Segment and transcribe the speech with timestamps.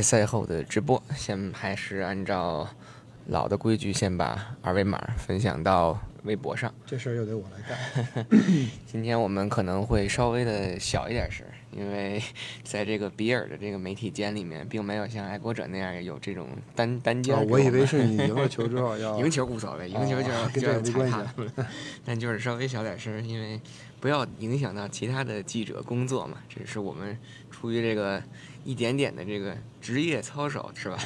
[0.00, 2.68] 赛后的直播，先还是按照
[3.26, 6.72] 老的规矩，先把二维码分享到微博上。
[6.86, 8.26] 这事儿又得我来干。
[8.86, 12.22] 今天我们可能会稍微的小一点声，因为
[12.64, 17.44] 在这个比尔的这个媒体间里面，并没有像爱国者那样有这种单单间、哦。
[17.48, 21.64] 我以为是你赢了球之后要 赢球无所谓，赢球就要、哦跟这个没关系
[22.04, 23.60] 但就是稍微小点声，因为
[24.00, 26.38] 不要影响到其他的记者工作嘛。
[26.48, 27.16] 这是我们
[27.50, 28.22] 出于这个
[28.64, 30.98] 一点点的这个职业操守，是吧？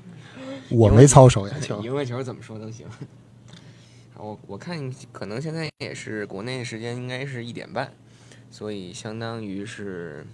[0.70, 1.82] 我没操守呀，球。
[1.82, 2.86] 赢了球怎么说都行。
[4.16, 7.92] 我我看可能现在也是国内时间应该是一点半，
[8.50, 10.26] 所以相当于是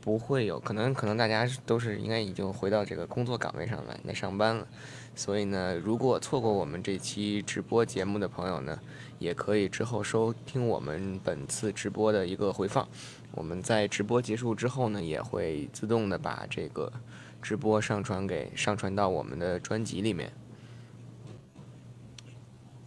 [0.00, 4.66] 不会有可能，可能大家都是应该已经回到这个工作岗位上来来上班了。
[5.14, 8.78] 所以呢，如果错过我们这期直播节目的朋友呢，
[9.18, 12.88] 也可以之后收听我们本次直播的一个回放。
[13.36, 16.90] 我们在直播结束之后呢，也会自动的把这个
[17.42, 20.32] 直播上传给上传到我们的专辑里面。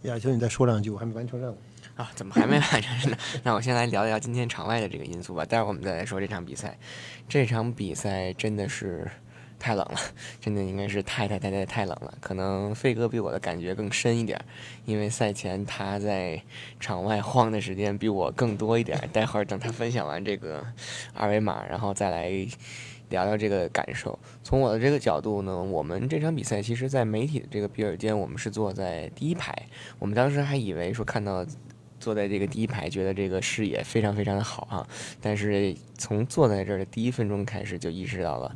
[0.02, 1.56] 亚秋，你再说两句，我还没完成任务。
[1.94, 3.16] 啊，怎么还没完成呢？
[3.44, 6.76] 那我先来聊一聊今天场外的这个因素吧，待会儿我们再来说这场比赛。
[7.28, 9.08] 这场比赛真的是
[9.60, 10.00] 太冷了，
[10.40, 12.12] 真的应该是太太太太太冷了。
[12.20, 14.36] 可能飞哥比我的感觉更深一点，
[14.86, 16.42] 因为赛前他在
[16.80, 18.98] 场外晃的时间比我更多一点。
[19.12, 20.66] 待会儿等他分享完这个
[21.14, 22.48] 二维码，然后再来。
[23.10, 24.16] 聊聊这个感受。
[24.44, 29.52] 从我的这个角度呢，我们这场比赛其实，在媒体的这个比尔间，我们是坐在第一排。
[29.98, 31.44] 我们当时还以为说看到
[31.98, 34.86] 坐在这个第一排，觉得这个视野非常非常的好啊。
[35.20, 38.54] 但是从坐在这儿的第一分钟开始，就意识到了，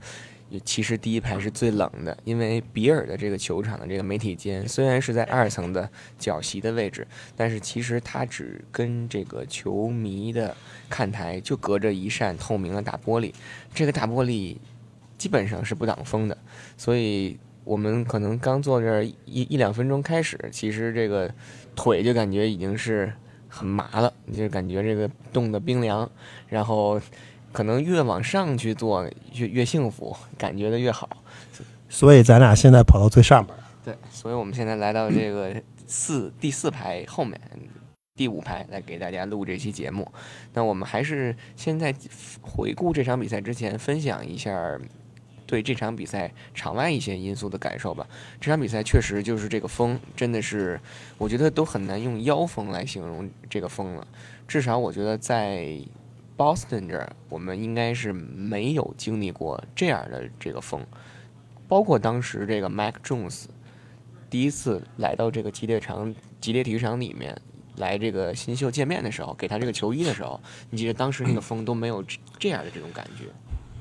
[0.61, 5.89] 其实第一排是最冷的，因为比尔的这个球场的这个媒体间虽然是在二层的
[6.19, 10.57] 角席的位置，但是其实它只跟这个球迷的
[10.89, 13.33] 看台就隔着一扇透明的大玻璃。
[13.75, 14.57] 这个大玻璃
[15.17, 16.37] 基本上是不挡风的，
[16.77, 21.33] 所以我们可能刚坐这儿一一两分钟开始，其实这个
[21.75, 23.13] 腿就感觉已经是
[23.49, 26.11] 很麻了，就感觉这个冻得冰凉，
[26.49, 27.01] 然后
[27.55, 31.09] 可能越往上去做越越幸福，感觉的越好。
[31.89, 33.57] 所以咱俩现在跑到最上边。
[33.85, 35.55] 对，所以我们现在来到这个
[35.87, 37.41] 四第四排后面。
[38.17, 40.09] 第五排来给大家录这期节目，
[40.53, 41.93] 那我们还是先在
[42.41, 44.79] 回顾这场比赛之前，分享一下
[45.47, 48.07] 对这场比赛场外一些因素的感受吧。
[48.41, 50.81] 这场比赛确实就是这个风，真的是
[51.19, 54.07] 我觉得都很难用妖风来形容这个风了。
[54.47, 55.77] 至少我觉得在
[56.37, 60.81] Boston 这儿，我们应该是没有经历过这样的这个风，
[61.69, 63.45] 包括当时这个 Mac Jones
[64.29, 67.37] 第一次来到这个吉列场吉列体育场里面。
[67.77, 70.41] 来这个新秀见面的时候，给他这个球衣的时候，
[70.71, 72.05] 你记得当时那个风都没有
[72.39, 73.25] 这样的这种感觉。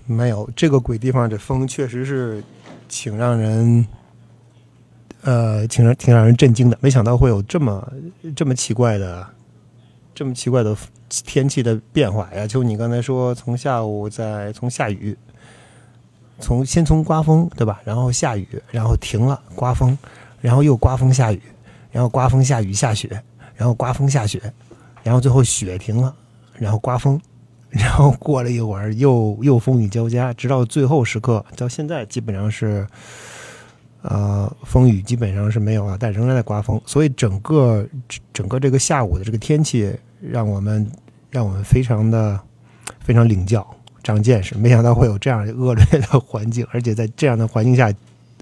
[0.07, 2.43] 没有这个鬼地方，这风确实是
[2.89, 3.87] 挺让人，
[5.21, 6.77] 呃，挺让挺让人震惊的。
[6.81, 7.93] 没想到会有这么
[8.35, 9.29] 这么奇怪的，
[10.15, 10.75] 这么奇怪的
[11.25, 12.47] 天气的变化呀！
[12.47, 15.15] 就你刚才说，从下午在从下雨，
[16.39, 17.81] 从先从刮风对吧？
[17.83, 19.97] 然后下雨，然后停了刮风，
[20.41, 21.41] 然后又刮风下雨，
[21.91, 23.21] 然后刮风下雨下雪。
[23.55, 24.41] 然后刮风下雪，
[25.03, 26.13] 然后最后雪停了，
[26.57, 27.21] 然后刮风，
[27.69, 32.85] 然后过了一会儿又又风雨交加，直到最后时刻，到现在基本上是，
[34.01, 36.81] 呃，风雨基本上是没有了，但仍然在刮风。
[36.83, 37.87] 所以整个
[38.33, 40.91] 整个这个下午的这个天气，让我们
[41.33, 42.39] 让我们非常的
[42.99, 43.67] 非常领教、
[44.03, 44.55] 长见识。
[44.55, 47.91] 没想到会有这样恶劣的环境，而且在这样的环境下，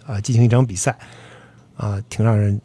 [0.05, 0.95] 啊，进行一场比赛，
[1.77, 2.59] 啊，挺让人。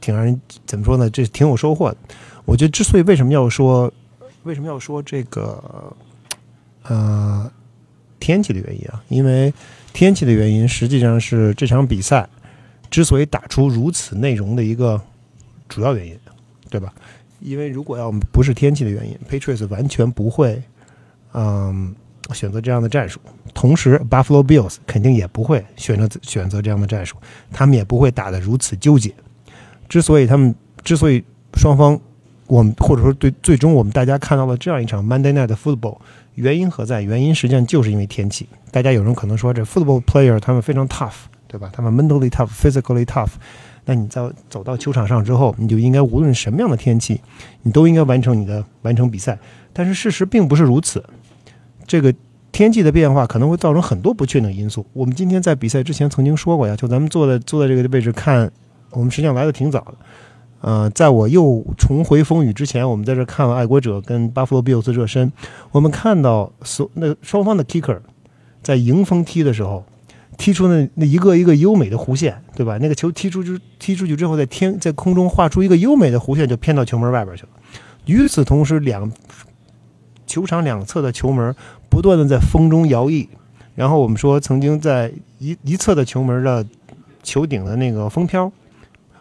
[0.00, 1.10] 挺让人怎么说呢？
[1.10, 1.96] 这挺有收获的。
[2.44, 3.92] 我觉得之所以为什么要说
[4.44, 5.92] 为什么要说这个
[6.84, 7.50] 呃
[8.20, 9.52] 天气的原因啊，因为
[9.92, 12.26] 天气的原因实际上是这场比赛
[12.88, 14.98] 之所以打出如此内容的一个
[15.68, 16.16] 主要原因，
[16.70, 16.94] 对吧？
[17.40, 20.62] 因为如果要不是天气的原因，Patriots 完全不会
[21.32, 21.94] 嗯
[22.32, 23.20] 选择这样的战术。
[23.54, 27.16] 同时，Buffalo Bills 肯定也不会选择选择这样的战术，
[27.50, 29.12] 他们也不会打得如此纠结。
[29.88, 30.54] 之所以他们
[30.84, 31.24] 之所以
[31.54, 31.98] 双方，
[32.46, 35.98] 我们或者说对最终我们大家看到了这样一场 Monday Night Football，
[36.34, 37.00] 原因何在？
[37.00, 38.48] 原因实际上就是因为天气。
[38.70, 41.14] 大家有人可能说这 Football Player 他们非常 tough，
[41.46, 41.70] 对吧？
[41.72, 43.30] 他们 mentally tough，physically tough。
[43.90, 44.20] 那你在
[44.50, 47.18] 走到球场上之后，你就应该无论什么样的天气，
[47.62, 49.38] 你都应该完成你的完成比赛。
[49.72, 51.02] 但是事实并不是如此。
[51.86, 52.14] 这个
[52.52, 54.84] 天气的变化可能会造成很多不确定因素。
[54.92, 58.52] 我们今天在比赛之前曾经说过呀，就咱们坐在坐在这个位置看。
[58.90, 59.94] 我们实际上来的挺早的，
[60.60, 65.32] 呃，在我又重回风雨之前，我们在这看了爱国者跟巴夫罗比尔热身。
[65.70, 67.98] 我们看到所那双方的 kicker
[68.62, 69.84] 在迎风踢的时候，
[70.38, 72.78] 踢出那那一个一个优美的弧线，对吧？
[72.80, 77.48] 那个球踢出去踢出去之后，在天在空中画出一个优美的弧线，就偏到球门外边去了。
[78.06, 79.12] 与此同时，两
[80.26, 81.54] 球场两侧的球门
[81.90, 83.28] 不断的在风中摇曳，
[83.74, 86.64] 然后我们说曾经在一一侧的球门的
[87.22, 88.50] 球顶的那个风飘，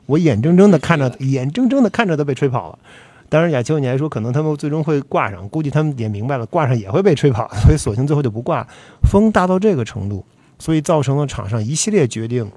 [0.05, 2.79] 我眼睁睁的看着，眼睁睁的看着它被吹跑了。
[3.27, 8.65] 当然，亚秋你还说可能他们最终会挂上，估计他们也明白了挂上也会被吹跑，所以索性最后就不挂。
[9.09, 10.23] 风大到这个程度，
[10.59, 12.51] 所以造成了场上一系列决定，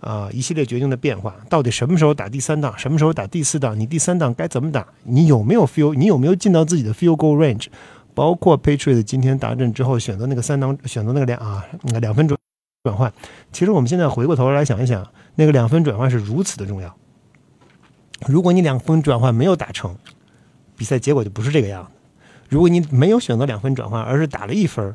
[0.00, 1.36] 啊、一系列决定的变化。
[1.48, 3.78] 到底什么时候打第三档，什么时候打第四档？
[3.78, 4.86] 你第三档该怎么打？
[5.04, 5.94] 你有没有 feel？
[5.94, 7.66] 你有没有进到自己的 field goal range？
[8.14, 12.38] 包括 Patriots 今天达阵之后选择那个三档，选择那个两啊那两分转
[12.82, 13.12] 转换。
[13.52, 15.06] 其实我们现在回过头来想一想，
[15.36, 16.94] 那个两分转换是如此的重要。
[18.26, 19.96] 如果你两分转换没有打成，
[20.76, 21.90] 比赛结果就不是这个样子。
[22.48, 24.94] 如果你没有选择两分转换，而是打了一分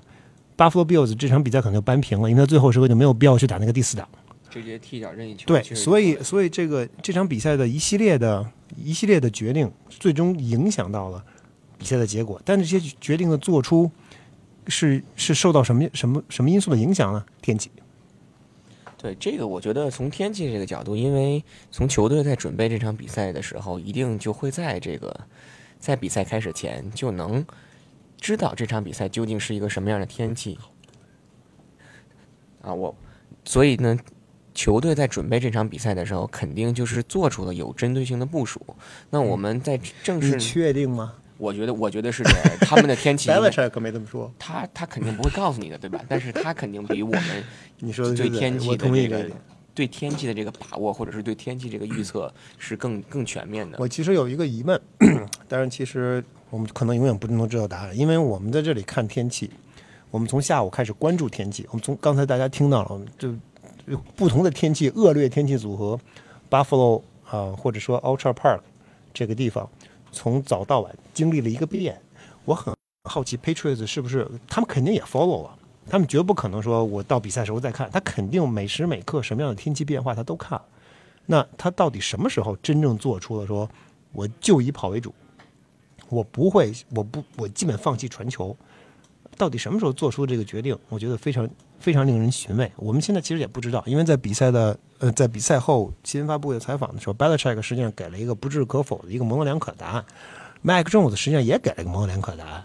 [0.57, 4.07] ，Buffalo Bills 这场比赛可能就扳平了，因为他最后时刻就没有必要去打那个第四档。
[4.49, 5.45] 直接踢脚任意球。
[5.47, 11.21] 对，所以所以这个这场比赛的一系列的一系列的决定，最终影响到了
[11.77, 12.41] 比赛的结果。
[12.45, 13.91] 但这些决定的做出
[14.67, 17.25] 是是受到什么什么什么因素的影响呢？
[17.41, 17.69] 天气。
[18.97, 25.13] 对这个，我觉得从天气这个角度，因为从球队在准备这场比赛的时候，一定就会在这个
[25.79, 27.45] 在比赛开始前就能
[28.19, 30.57] 知道这场比赛究竟是一个什么样的天气
[32.61, 32.73] 啊。
[32.73, 32.95] 我
[33.43, 33.97] 所以呢，
[34.53, 38.59] 球队在准备这场比赛的时候，肯定就是做出了有针对性的部署。
[39.09, 41.13] 那我们在正式，确定吗？
[41.37, 43.69] 我觉得我觉得是这样，他们的天气应该。
[43.69, 44.31] 可没这么说。
[44.39, 46.01] 他他肯定不会告诉你的，对吧？
[46.07, 47.43] 但是他肯定比我们
[47.79, 49.29] 你说的对天气的这个。
[49.75, 53.77] 对天气的这个把握，或者是对天气这个预测是更更全面的。
[53.79, 54.81] 我其实有一个疑问，
[55.47, 59.51] 但是其实我们可能永远不能知道答案，因为我们在这里看天气，
[60.09, 63.35] 我们从下午开始关注天气，我们从刚才大家听到了，就
[64.15, 65.99] 不同的天气恶劣天气组合
[66.49, 68.61] ，Buffalo 啊、或者说 Ultra Park
[69.13, 69.69] 这个地方，
[70.11, 72.01] 从早到晚经历了一个变。
[72.45, 72.73] 我很
[73.09, 75.57] 好奇 Patriots 是不是他们肯定也 follow 了。
[75.89, 80.59] 他们绝不可能说，我到比赛时候再看，他肯定每时每刻什么样的天气变化他都看。
[81.25, 83.69] 那他到底什么时候真正做出了说，
[84.11, 85.13] 我就以跑为主，
[86.09, 88.55] 我不会，我不，我基本放弃传球。
[89.37, 90.77] 到底什么时候做出这个决定？
[90.87, 92.71] 我觉得非常非常令人寻味。
[92.77, 100.05] 我们现在其实也不知道，因为在比赛的呃，在比赛后新闻发布会采访的时候 b e l i c h e k 实际上给了一个不置可否的一个模棱两可的答案
[100.63, 102.63] ，Mike Jones 实际上也给了一个模棱两可的答案，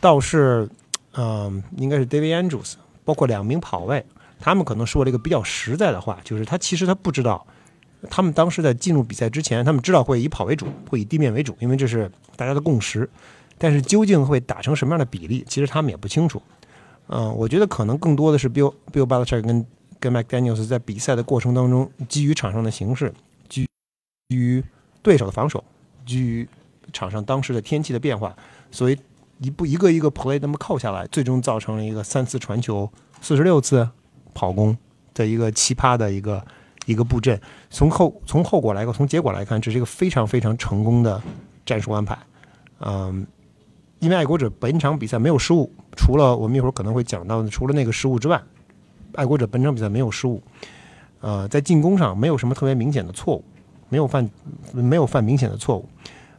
[0.00, 0.68] 倒是
[1.14, 2.74] 嗯、应该是 David Andrews，
[3.04, 4.04] 包括两名跑卫，
[4.38, 7.46] 他们可能说了一个比较实在的话，就是他其实他不知道。
[8.08, 13.06] 他们当时在进入比赛之前，他们知道会以跑为主，会以地面为主，因为这是大家的共识。
[13.58, 16.40] 但是究竟会打成什么样的比例，其实他们也不清楚。
[17.08, 19.66] 嗯、我觉得可能更多的是 Bill Bill Belichick 跟
[19.98, 23.12] 跟 McDaniel's 在比赛的过程当中，基于场上的形势，
[23.50, 23.68] 基
[24.28, 24.64] 于
[25.02, 25.62] 对手的防守，
[26.06, 26.48] 基于
[26.94, 28.34] 场上当时的天气的变化，
[28.70, 28.96] 所以
[29.40, 32.90] 一步一个一个 play 那么扣下来，最终造成了一个三次传球、
[33.20, 33.88] 四十六次
[34.34, 34.76] 跑攻
[35.14, 36.44] 的一个奇葩的一个
[36.86, 37.40] 一个布阵。
[37.70, 41.20] 从后从后果来看，从结果来看，这是一个非常非常成功的
[41.64, 42.18] 战术安排。
[42.80, 43.26] 嗯，
[43.98, 48.42] 因为爱国者本场比赛没有失误，除了我们一会儿可能会讲到的，除了那个失误之外，
[49.14, 50.42] 爱国者本场比赛没有失误。
[51.20, 53.44] 呃，在进攻上没有什么特别明显的错误，
[53.88, 54.30] 没有犯
[54.72, 55.88] 没有犯明显的错误。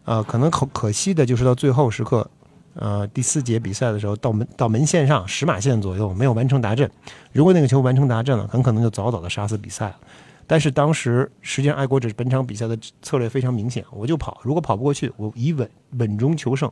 [0.06, 2.28] 呃，可能可可惜的就是到最后时刻，
[2.74, 6.90] 呃，第四节比赛的时候，到门到门线上十码线左右没有完成达阵。
[7.34, 10.00] 如果那个球完成达阵了，很可能就早早的杀死比赛了。
[10.48, 16.72] 但是当时实际上爱国者本场比赛的策略非常明显，我就跑，如果跑不过去，我以稳稳中求胜。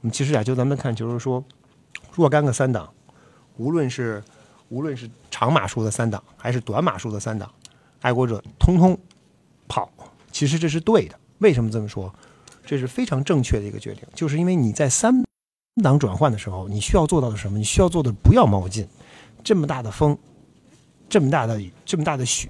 [0.00, 1.42] 我们其实啊，就咱们看球是说，
[2.12, 2.88] 若干个三档，
[3.56, 4.22] 无论是
[4.68, 7.50] 无论是长码数的三档，还是短码数的三档，
[8.00, 8.96] 爱国者通通
[9.66, 9.90] 跑，
[10.30, 11.18] 其实这是对的。
[11.38, 12.14] 为什么这么说？
[12.64, 15.22] 这是非常正确的一个决定，就是因为你在三
[15.82, 17.58] 档转换的时候，你需要做到的什么？
[17.58, 18.86] 你需要做的不要冒进，
[19.42, 20.16] 这么大的风，
[21.08, 22.48] 这么大的雨，这么大的雪，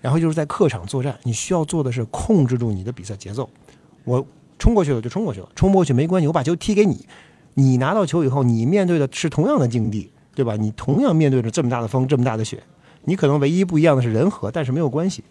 [0.00, 3.48] 然后就是在客场作战，你需要做的是控制住你的比赛节奏。
[4.04, 4.24] 我
[4.58, 7.06] 冲过去了就冲过去了，冲不过去没关系，我把球踢给你，
[7.54, 10.56] 你拿到球以后，你面对的是同样的境地，对吧？
[10.56, 12.62] 你同样面对着这么大的风，这么大的雪，
[13.04, 15.24] 你可能唯一不一样的是人和，但是没有关系。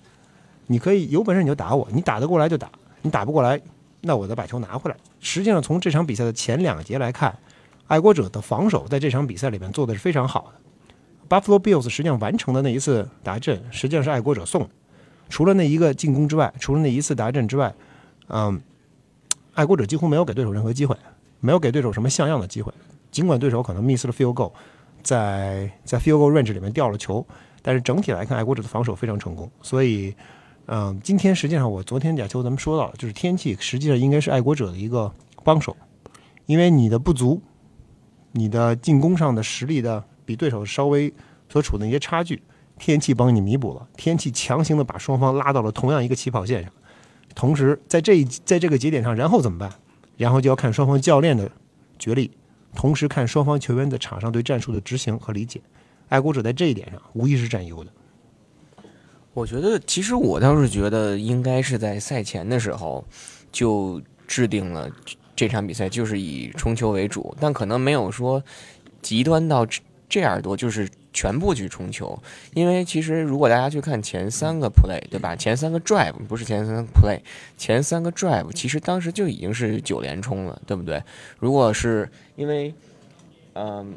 [0.68, 2.70] 你可以有本事你就打我，你打得过来就打，
[3.02, 3.62] 你打不过来，
[4.08, 4.98] 那我再把球拿回来。
[5.20, 7.38] 实际上，从这场比赛的前两节来看，
[7.86, 10.60] 爱国者的防守在这场比赛里面做的是非常好的。
[11.30, 14.68] Buffalo Bills 实际上完成的那一次达阵，实际上是爱国者送。
[15.30, 17.76] 除了那一个进攻之外，除了那一次达阵之外，
[18.30, 18.62] 嗯，
[19.54, 20.96] 爱国者几乎没有给对手任何机会，
[21.42, 22.74] 没有给对手什么像样的机会。
[23.12, 24.52] 尽管对手可能 miss 了 field goal，
[25.04, 27.26] 在在 field goal range 里面掉了球，
[27.62, 29.52] 但是整体来看，爱国者的防守非常成功。
[29.62, 30.16] 所以，
[30.68, 35.76] 嗯、今天实际上我昨天亚秋咱们说到了，就是天气实际上应该是爱国者的一个帮手，
[36.46, 37.42] 因为你的不足，
[38.34, 41.14] 你的进攻上的实力的比对手稍微
[41.48, 42.44] 所处的一些差距，
[42.78, 46.72] 天气帮你弥补了，天气强行的把双方拉到了同样一个起跑线上。
[47.34, 49.72] 同时，在这一在这个节点上，然后怎么办？
[50.18, 51.50] 然后就要看双方教练的
[51.98, 52.32] 角力，
[52.76, 55.62] 同时看双方球员在场上对战术的执行和理解。
[56.10, 57.92] 爱国者在这一点上无疑是占优的。
[59.38, 63.06] 我觉得，其实我倒是觉得应该是在赛前的时候
[63.52, 64.90] 就制定了
[65.36, 68.44] 这场比赛就是以冲球为主，但可能没有说
[69.00, 69.80] 极端到这
[70.10, 72.18] 这样多，就是全部去冲球。
[72.56, 75.36] 因为其实如果大家去看前三个 play，对吧？
[75.36, 77.20] 前三个 drive 不是前三个 play，
[77.56, 81.04] 前三个 drive 其实当时就已经是九连冲了，对不对？
[81.38, 82.74] 如果是因为，
[83.54, 83.94] 嗯。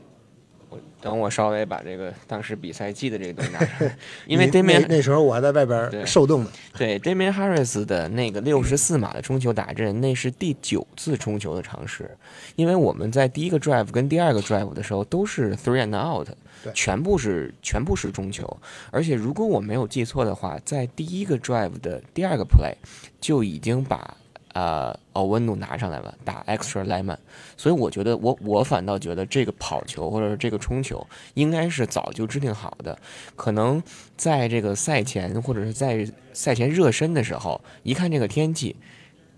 [1.01, 6.51] 等我稍微把这个当时比赛记的这个东西拿出来， 因为 Damian 那那时候我还在外边受冻呢。
[6.77, 12.11] 对 Damian Harris 的那个六十四码的冲球打阵，那是第九次冲球的尝试。
[12.57, 16.29] 因为我们在第一个 drive 跟第二个 drive 的时候都是 three and out，
[16.75, 18.59] 全部是全部是中球。
[18.91, 22.75] 而且如果我没有记错的话，在第一个 drive 的第二个 play
[23.21, 24.17] 就已经把
[24.55, 27.17] 呃奥温度拿上来了，打 extra lemon。
[27.57, 32.99] 所以我觉得我我反倒觉得这个跑球或者是这个冲球应该是早就制定好的，
[33.37, 33.83] 可能
[34.17, 38.77] 在这个赛前或者是在赛前热身的时候，一看这个天气，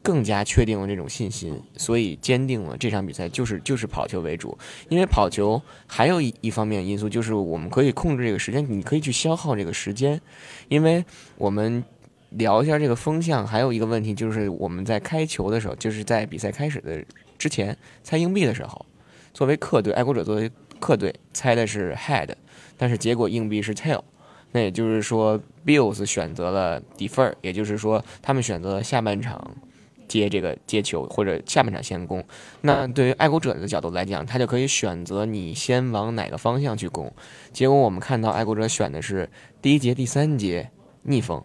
[0.03, 4.57] 更加确定了这种信心，所以坚定了这场比赛就是就是跑球为主。
[4.89, 10.21] 因为跑球还有一一方面因素就是我们可以控制这个时间，你可以去消耗这个时间，
[10.69, 11.05] 因为
[11.37, 11.85] 我们。
[12.37, 17.05] 聊一下这个风向，还有一个问题就是我们在开球的时候，就是在比赛开始的
[17.39, 18.85] 之前猜硬币的时候，
[19.33, 22.29] 作为客队，爱国者作为客队猜的是 head，
[22.77, 24.03] 但是结果硬币是 tail，
[24.53, 29.57] 那也就是说 Bills 选择了 defer，也就是说他们选择下半场
[30.09, 32.23] 接这个接球或者下半场先攻。
[32.61, 37.13] 那对于爱国者的角度来讲，他就可以选择你先往哪个方向去攻。
[37.53, 39.29] 结果我们看到爱国者选的是
[39.61, 40.71] 第一节、第三节
[41.03, 41.43] 逆风，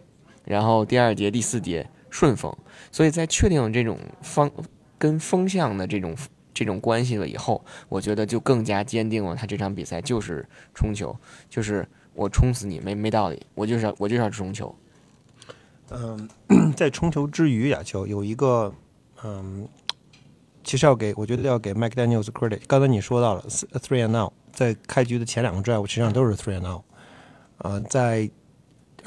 [0.47, 2.55] 然后第二节、第四节顺风。
[2.91, 4.49] 所以在确定这种方
[4.97, 6.15] 跟风向的这种
[6.53, 11.15] 这种关系了以后，我觉得就更加坚定了他这场比赛就是冲球，
[11.49, 14.73] 就是我冲死你没没道理，我就是要我就是要冲球。
[15.89, 16.27] 嗯，
[16.75, 18.73] 在冲球之余，亚球有一个
[19.23, 19.67] 嗯，
[20.63, 22.61] 其实要给我觉得要给 Mike Daniels credit。
[22.67, 26.81] 刚才你说到了 three and out，在开局的前两个 drive 实际上都是 three and out。
[27.59, 28.29] 啊，在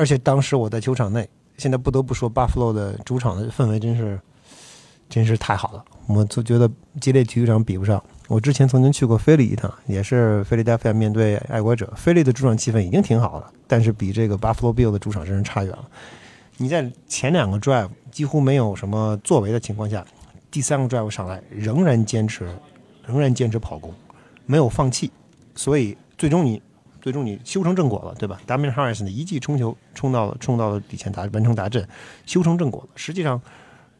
[0.01, 1.29] 而且当时我在球场内，
[1.59, 4.19] 现在不得不说，Buffalo 的主场的氛围真是
[5.11, 8.03] 真是太好了，我就觉得激烈体育场比不上。
[8.27, 15.87] 我之前曾经去过菲利一趟，也是菲利达菲面对爱国者，菲利的主场气氛已经挺好了，但是比这个 Buffalo Bill 的主场真是差远了。
[16.57, 20.03] 你在前两个 drive 几乎没有什么作为的情况下，
[20.51, 22.49] 第三个 drive 上来仍然坚持，
[23.07, 23.93] 仍然坚持跑攻，
[24.47, 25.11] 没有放弃，
[25.55, 26.63] 所以最终你
[27.01, 31.87] 最终你修成正果了，对吧 d a m i n Harris 的一记冲球冲到了冲到了底线达完成达阵，
[32.27, 32.89] 修成正果了。
[32.95, 33.41] 实际上，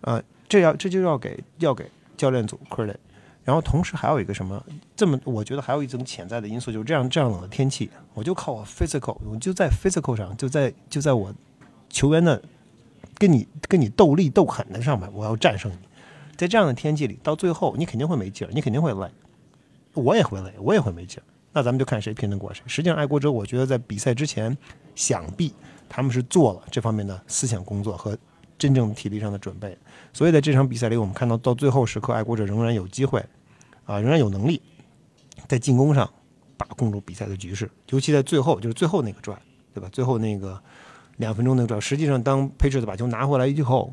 [0.03, 2.97] 呃，这要这就要给要给教练组 credit。
[3.43, 4.63] 然后同时还有一个什么，
[4.95, 11.35] 这么我觉得还有一种潜在的因素，就是这样这样冷的天气，我就靠我 physical，我就在 physical 上，就在就在我
[11.89, 12.41] 球员的
[13.17, 15.79] 跟你跟你斗力斗狠的上面，我要战胜你。
[16.37, 19.11] 在这样的天气里，到最后你肯定会没劲儿，你肯定会累，
[19.95, 21.25] 我也会累，我也会没劲儿。
[21.53, 22.63] 那咱们就看谁拼得过谁。
[22.67, 24.57] 实际上，爱国者我觉得在比赛之前，
[24.95, 25.53] 想必
[25.89, 28.17] 他们是做了这方面的思想工作和
[28.57, 29.77] 真正体力上的准备。
[30.13, 33.25] 所以在这场比赛里，我们看到到最后时刻，爱国者仍然有机会，
[33.85, 34.61] 啊，仍然有能力
[35.49, 36.09] 在进攻上
[36.57, 37.71] 把控住比赛的局势。
[37.89, 39.41] 尤其在最后，就是最后那个转
[39.75, 39.89] 对吧？
[39.91, 40.61] 最后那个
[41.17, 43.93] 两分钟那个转实际上当 Patriots 把球拿回来以后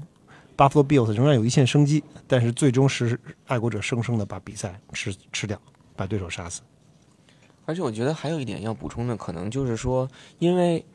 [0.55, 5.59] ，Buffalo Bills 仍然有一线生机，但是最终是爱国者生生的把比赛吃吃掉，
[5.95, 6.61] 把对手杀死。
[7.67, 10.09] 而且我觉得还有一点要补充的，可能就是说，
[10.39, 10.85] 因为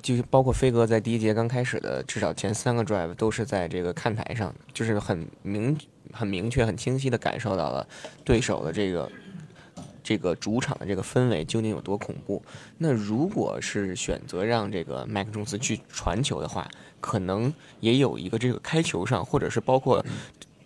[0.00, 5.76] 就是包括飞哥在第一节刚开始的至少前三个 drive 都是在这个看台上，就是很明、
[6.10, 7.86] 很明确、很清晰的感受到了
[8.24, 9.12] 对手的这个
[10.02, 12.42] 这个主场的这个氛围究竟有多恐怖。
[12.78, 16.66] 那如果是选择让这个麦克琼斯去传球的话，
[16.98, 20.02] 可能也有一个这个开球上，或者是包括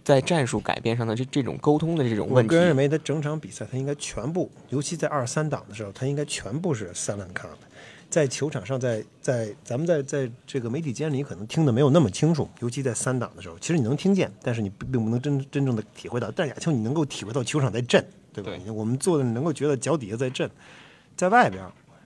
[0.07, 2.57] 在战术改变上的这这种沟通的这种问题我个。
[2.59, 7.49] 人认为，他整场比赛他应该全部，尤其在二三档的时候，他应该全部是三篮 count。
[8.09, 16.31] 在球场上，在在咱们在在这个媒体间里可能听得没有那么清楚，尤其在三档的时候，其实你能听见，但是你并并不能真真正的体会到。
[16.31, 18.01] 但是亚秋，你能够体会到球场在震，
[18.33, 18.53] 对吧？
[18.65, 20.49] 对我们坐的能够觉得脚底下在震，
[21.17, 21.65] 在外边，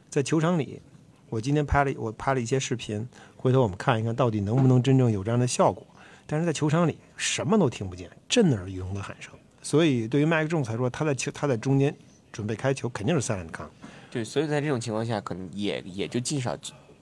[0.09, 0.80] 在球场里，
[1.28, 5.87] 我今天拍了我拍了一些视频，回头我们看一看到底能不能真正有这样的效果。
[6.31, 9.33] 但是在球场里什么都听不见，震耳欲聋的喊声。
[9.61, 11.93] 所以对于麦克仲裁说，他在球他在中间
[12.31, 13.69] 准备开球，肯定是塞林康。
[14.13, 16.57] 对，所以在这种情况下，可能也也就尽少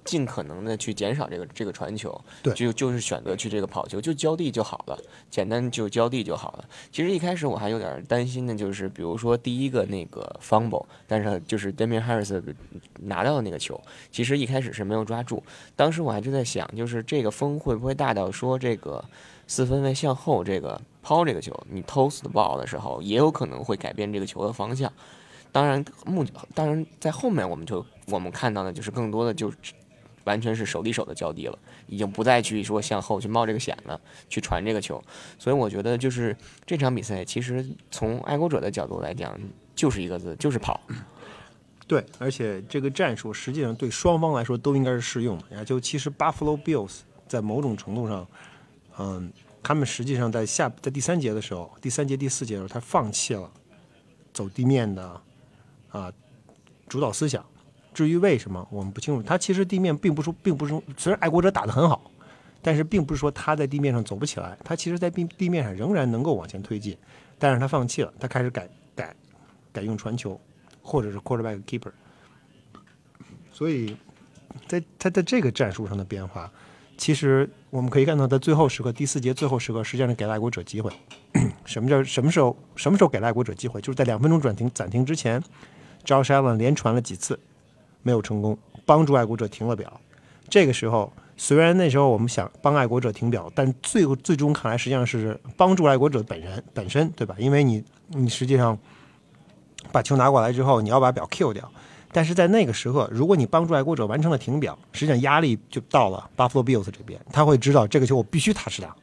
[0.08, 4.98] 尽可能的去减少这个这个传球，对就就是选择去这个跑球，就交地就好了，
[5.28, 6.64] 简单就交地就好了。
[6.90, 12.42] 其实一开始我还有点担心的，就是比如说第一个那个 fumble，但是就是 Damian Harris
[13.00, 13.78] 拿到的那个球，
[14.10, 15.42] 其实一开始是没有抓住。
[15.76, 19.04] 当时我还就在想，就是这个风会不会大到说这个
[19.46, 24.90] 四分卫向后这个抛这个球，你 toss 的 ball 的时候，也有可能会改变这个球的方向。
[25.50, 26.24] 当然，目
[26.54, 29.56] 当然在后面我们就我们看到的就是更多的就是
[30.28, 35.02] 完全是手递手的交地了，已经不再去说向后去冒这个险了，去传这个球。
[35.38, 39.40] 所以我觉得就是这场比赛，其实从爱国者的角度来讲，
[39.74, 40.78] 就是一个字，就是跑。
[41.86, 45.44] 对，而且这个战术实际上对双方来说都应该是适用的。
[45.56, 48.28] 也就其实 Buffalo Bills 在某种程度上，
[48.98, 49.32] 嗯，
[49.62, 53.50] 他们实际上在下在第三节的时候，第三节第四节的时候，他放弃了
[54.34, 55.20] 走地面的
[55.88, 56.12] 啊
[56.86, 57.42] 主导思想。
[57.92, 59.22] 至于为什么，我们不清楚。
[59.22, 62.10] 他其实地面并不是，并不是，虽然爱国者打得很好，
[62.62, 66.96] 但是并不是说他在地面上走不起来，他其实在地地面上仍然能够往前推进，
[67.38, 69.14] 但是他放弃了，他开始改改
[69.72, 70.40] 改用传球。
[70.80, 71.90] 或者是 quarterback keeper，
[73.52, 73.94] 所以
[74.66, 76.50] 在他在这个战术上的变化，
[76.96, 80.90] 其实我们可以看到，在最后时刻，第四节最后时刻，实际上是给了爱国者机会。
[81.66, 82.56] 什么叫什么时候？
[82.74, 83.82] 什么时候给了爱国者机会？
[83.82, 85.42] 就是在两分钟转停暂停之前
[86.06, 87.38] ，Josh Allen 连传了几次
[88.08, 90.00] 没有成功，帮助爱国者停了表。
[90.48, 97.34] 这个时候，虽然那时候我们想帮爱国者停表，但最最终看来，实际上是帮助爱国者本人本身，对吧？
[97.38, 98.78] 因为你你实际上。
[99.92, 101.70] 把球拿过来之后，你要把表 Q 掉。
[102.12, 107.18] 但是在那个时刻，如果你帮助爱国者完成了停表，实际上压力就到了 Buffalo Bills 这边。
[107.32, 108.94] 他会知道这个球我必须踏实打，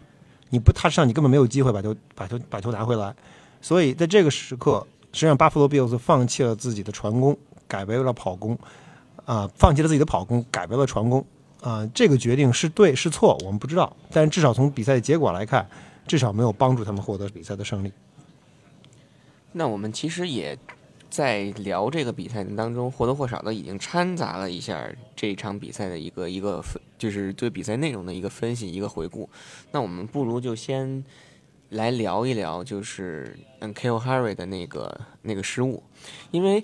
[0.49, 3.15] 你不踏实上，你根本没有机会把球把球把球拿回来。
[3.61, 7.35] 所以在这个时刻，实际上 Buffalo Bills 放弃了自己的传攻，
[7.67, 8.55] 改为了跑攻，
[9.25, 11.25] 啊，放弃了自己的跑攻，改为了传攻。
[11.61, 13.95] 啊，这个决定是对是错，我们不知道。
[14.11, 15.67] 但至少从比赛结果来看，
[16.05, 17.91] 至少没有帮助他们获得比赛的胜利。
[19.51, 20.55] 那我们其实也
[21.09, 29.27] 在聊这个比赛当中，或多或少的已经掺杂了一下这场比赛的一个一个分，就是对比赛内容的一个分析、一个回顾。
[29.71, 31.03] 那我们不如就先
[31.69, 35.81] 来聊一聊，就是嗯 Ko Harry 的那个那个失误，
[36.29, 36.63] 因为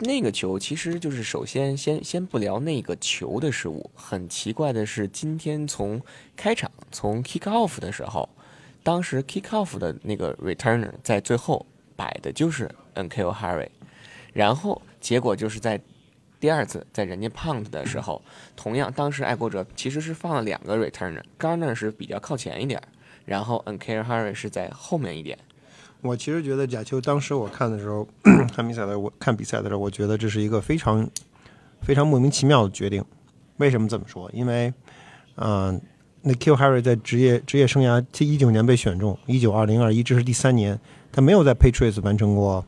[0.00, 6.00] 那个球其实就是首先先先不聊那个球的失误，很奇怪的是，今天从
[6.36, 8.28] 开场从 Kick Off 的时候，
[8.82, 11.66] 当时 Kick Off 的那个 Returner 在最后。
[11.98, 13.32] 摆的就是 N.K.O.
[13.32, 13.66] Harry，
[14.32, 15.80] 然后结果就是在
[16.38, 18.22] 第二次在人家 punt 的时候，
[18.54, 22.80] 同样当时爱国者其实是放了两个 returner，Garner 是比较靠前一点，
[23.24, 24.04] 然后 N.K.O.
[24.04, 25.36] Harry 是在后面一点。
[26.00, 28.06] 我其实觉得贾秋当时我看的时候，
[28.54, 31.08] 看比赛的我看比赛的时候，我觉得这是一个非常
[31.82, 33.04] 非常莫名其妙的决定。
[33.56, 34.30] 为什么这么说？
[34.32, 34.72] 因为
[35.34, 35.80] 嗯，
[36.22, 36.56] 那 K.O.
[36.56, 40.78] Harry 在职业职业生涯，一九年被选中，一九二零二一，这是第三年。
[41.10, 42.64] 他没有在 Patriots 完成过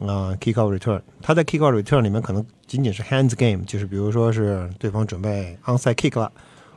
[0.00, 6.30] 啊 Kickoff Return，他在 Kickoff Return 里面可能仅仅是 Hands Game，就是比如说是对方准备 Onside Kick 了，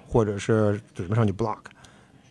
[0.08, 1.58] 或者是准备上去 Block，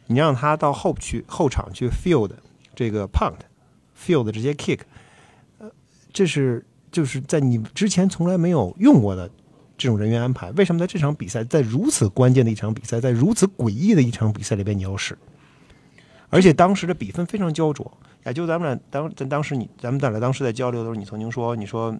[0.06, 2.30] 你让他到后去后场去 Field
[2.76, 4.80] 这个 Punt，Field 直接 Kick，
[5.58, 5.68] 呃，
[6.12, 9.28] 这是就是在你之前从来没有用过的
[9.76, 15.18] 这种人员安排，为什么在这场比赛，在如此关键的一场比赛，在如此诡异的一场比赛里边你要使？
[16.28, 17.90] 而且当时的比分非常焦灼。
[18.24, 21.96] 也，就咱们俩当在当时你咱们俩当时在交流的时候，你曾经说你说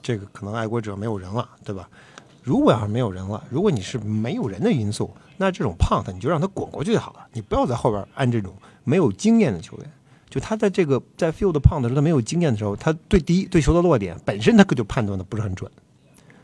[0.00, 1.88] 这个可能爱国者没有人了，对吧？
[2.42, 9.90] 如果要是没有人了，如果你是没有人的因素，那这种胖子你就让他滚过去就好了，你不要在后边按这种没有经验的球员。
[10.30, 15.70] 就他在这个在 field 胖的时候，他没有经验的时候，他对第一对球的落点本身他可就判断的不是很准。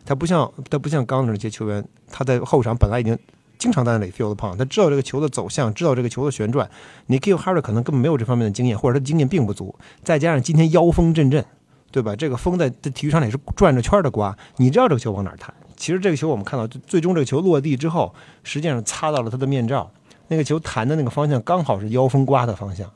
[0.04, 3.16] 他不像他不像刚的那些球员，他在后场本来已经。
[3.58, 6.66] 经常在那里 field 的胖，他知道这个球的走向，知道这个球的旋转。
[7.08, 9.78] 你 Kill Harry 可能根本没有这方面的经验，或者他经验并不足。
[10.02, 11.44] 再加上今天妖风阵阵，
[11.90, 12.16] 对吧？
[12.16, 15.52] 这个风在在体育场里是转着圈的刮，你知道这个球往哪弹？
[15.76, 19.92] 其实这个球我们看到，最终这个球落地之后，实际上擦到了他的面罩。
[20.30, 22.90] 那个球弹的那个方向刚好是妖风刮的方向，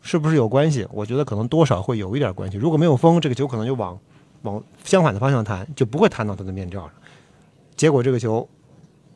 [0.00, 0.86] 是不是有关系？
[0.90, 2.56] 我觉得可能多少会有一点关系。
[2.56, 3.98] 如果没有风，这个球可能就往
[4.42, 6.90] 往相反的方向弹，就不会弹到他的面罩上。
[7.76, 8.48] 结果这个球。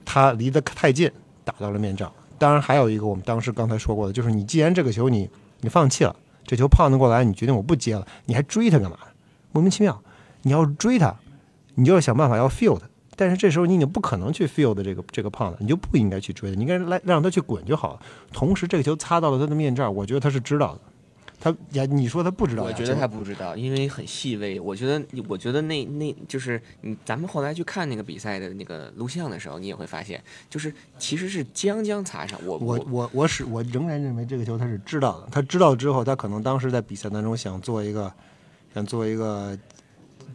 [0.02, 1.08] 他离得太近，
[1.44, 2.12] 打到了面罩。
[2.36, 5.30] 当然，还有一个我们当时刚才说过的，就是你既然这个球你
[5.60, 8.96] 你放弃了，这球胖得过来，你决定我不接了，你还追他干嘛？
[9.52, 10.02] 莫名其妙。
[10.42, 11.14] 你要追他，
[11.76, 12.80] 你就要想办法要 field，
[13.20, 18.00] 但是这时候你已经不可能去 field 这个这个胖子，你就不应该去追，你应该来让他去滚就好了。
[18.32, 20.80] 同时，这个球擦到了他的面罩，我觉得他是知道的。
[21.38, 22.62] 他呀，你说他不知道？
[22.62, 24.58] 我觉得他不知道，因为很细微。
[24.58, 32.40] 我觉得，我觉得那那就是你，咱们后来去看那个比赛的那个录像的时候，你也会发现，就是其实是将将擦上。
[32.46, 35.28] 我我我我是我仍然认为这个球他是知道的。
[35.30, 38.10] 他知道之后，他可能当时在比赛当中想做一个
[38.74, 39.58] 想做一个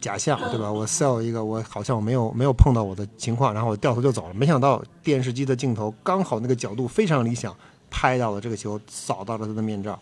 [0.00, 0.70] 假象，对吧？
[0.70, 4.34] 我 sell 一个我好像我没有没有碰到我的情况，然后我掉头就走了。
[4.34, 7.54] 没想到电视机的镜头刚好那个角度非常理想，
[7.90, 9.98] 拍到了这个球扫到了他的面罩。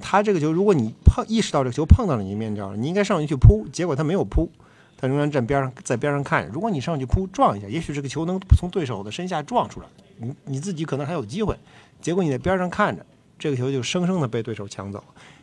[0.00, 4.50] 他这个球，如果你碰意识到这个球碰到了你的面罩，你应该上去去扑，结果他没有扑，
[4.96, 6.48] 他仍然站边上，在边上看。
[6.48, 9.86] 如果你上去扑撞一下，也许这个球能从对手的身下撞出来，
[10.18, 11.56] 你你自己可能还有机会。
[12.00, 13.06] 结果你在边上看着，
[13.38, 15.02] 这个球就生生的被对手抢走。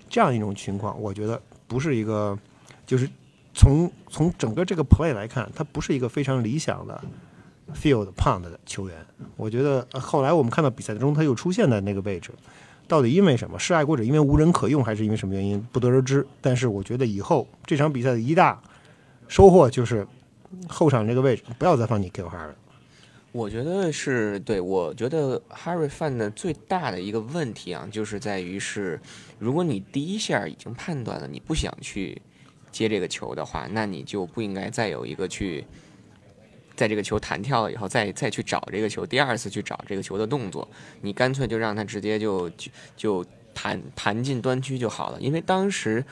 [0.09, 2.37] 这样一种情况，我觉得不是一个，
[2.85, 3.09] 就是
[3.59, 7.03] 从从整个这个 play 来看，他不是一个非常理想的
[7.75, 9.05] field pound 的球员。
[9.35, 12.31] 我觉得后来我们看到比赛中，他又出现在那个位置。
[12.87, 13.59] 到底因为什么？
[13.59, 15.61] 是爱国者因为无人可用，还是因为什么原因？
[15.73, 16.25] 不得而知。
[16.39, 18.61] 但是我觉得以后这场比赛的一大
[19.27, 20.07] 收获就是
[20.69, 22.53] 后场这个位置不要再放你 Q Harry。
[23.33, 28.99] 我觉得是对，我觉得 Harry Fan 的最大的一个问题啊，就是在于是，
[29.37, 32.19] 如果你第一下已经判断了你不想去
[32.71, 35.65] 接这个球的话，那你就不应该再有一个去。
[36.75, 40.67] 在这个球弹跳了以后，再再去找这个球，第二次去找这个球的动作，
[41.01, 46.03] 你干脆就让他直接就就就弹弹进端区就好了，因为当时。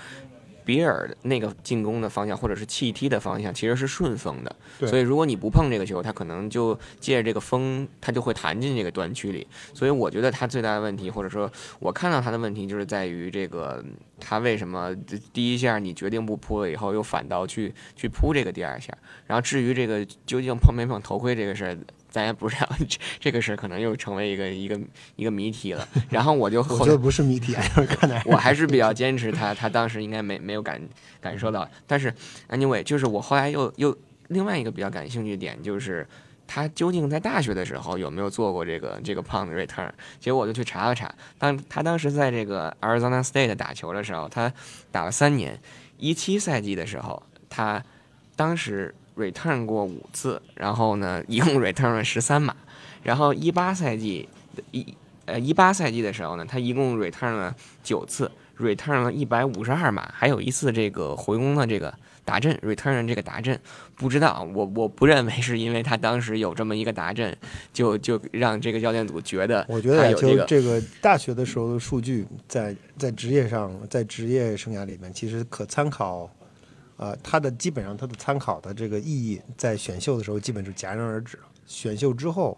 [0.67, 4.53] 比尔那个进攻的方向，或者是气踢的方向，其实是顺风的。
[4.85, 9.47] 所以如果你不碰这个球，他可能就借着这个风，他就会弹进这个端区里。
[9.73, 11.49] 所以我觉得他最大的问题，或者说
[11.79, 13.81] 我看到他的问题，就是在于这个
[14.19, 14.93] 他为什么
[15.31, 18.93] 第一下你决定不扑了以后，又反倒去去扑这个第二下。
[19.25, 21.77] 然后至于这个究竟碰没碰头盔这个事儿。
[22.09, 24.79] 咱也不知道这这个事可能又成为一个一个
[25.15, 25.87] 一个谜题了。
[26.09, 27.53] 然后我就我觉得不是谜题，
[27.87, 30.81] 看来我还是比较坚持他他当时应该没没有感
[31.19, 31.69] 感受到。
[31.85, 32.13] 但是
[32.49, 33.95] anyway，就是我后来又又
[34.29, 36.07] 另外一个比较感兴趣的点就是
[36.47, 39.91] 他究竟在大学的时候有没有做过这个这个 punt return？
[40.19, 44.51] 结果我就去查了查，当他当时在这个 Arizona State 打球的时候，他
[44.91, 45.59] 打了三年，
[45.97, 47.83] 一七赛季的时候，他
[48.35, 48.95] 当时。
[49.17, 52.55] Return 过五次，然后呢，一共 return 了十三码。
[53.03, 54.27] 然后一八赛季
[54.71, 54.85] 一
[55.25, 61.93] 呃一八赛季的时候呢，他一共 return 了九次，return 了一百五十二码，还有一次这个回攻的这个
[62.25, 63.57] 达阵，return 这个达阵，
[63.95, 67.35] 不知道我我不认为是因为他当时有这么一个达阵，
[67.71, 76.29] 就就让这个教练组觉得我觉得就这个大学的时候的数据，在在职业上，在职业生涯里面，其实可参考。
[76.97, 81.37] 呃，它的基本上它的参考的这个意义，在选秀的时候基本就戛然而止。
[81.65, 82.57] 选秀之后，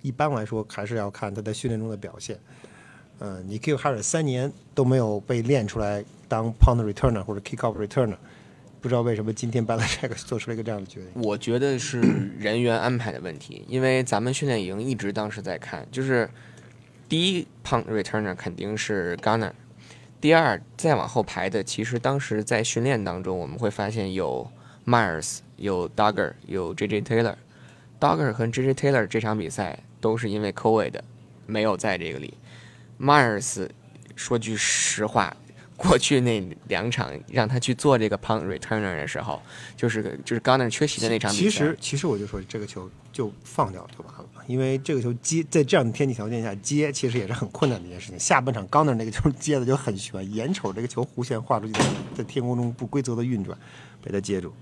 [0.00, 2.38] 一般来说还是要看他在训练中的表现。
[3.20, 8.16] 嗯，你 Q 哈尔三年都没有被练出来当 Pound Returner 或者 Kickoff Returner，
[8.80, 11.10] 不知道为什么今天 b a l c h 做出了一个这样的决定。
[11.22, 12.00] 我觉得是
[12.38, 16.28] 人员安排的问题，因为咱们训练营一直当时在看，就是
[17.08, 19.52] 第一 Pound Returner 肯定是 Gunner。
[20.24, 24.50] 第二，再往后排的，其实当时在训练当中，我们会发现有
[24.86, 27.02] Myers、有 Dugger、有 J.J.
[27.02, 27.34] Taylor。
[28.00, 28.72] Dugger 和 J.J.
[28.72, 30.98] Taylor 这场比赛都是因为 COVID
[31.44, 32.32] 没有在这个里。
[32.98, 33.68] Myers
[34.16, 35.36] 说句实话。
[35.76, 39.42] 过去那两场让他去做这个 punt returner 的时候，
[39.76, 41.42] 就是就是 Garner 缺席的那场比赛。
[41.42, 48.18] 其实其实我就说这个球就放掉就完了，因为这个球接在这样的天气条件下接，其实也是很困难的一件事情。
[48.18, 51.72] 下半场刚那那个球接的就很悬，眼瞅这个球弧线画出去，
[52.14, 53.58] 在天空中不规则的运转，
[54.02, 54.52] 被他接住。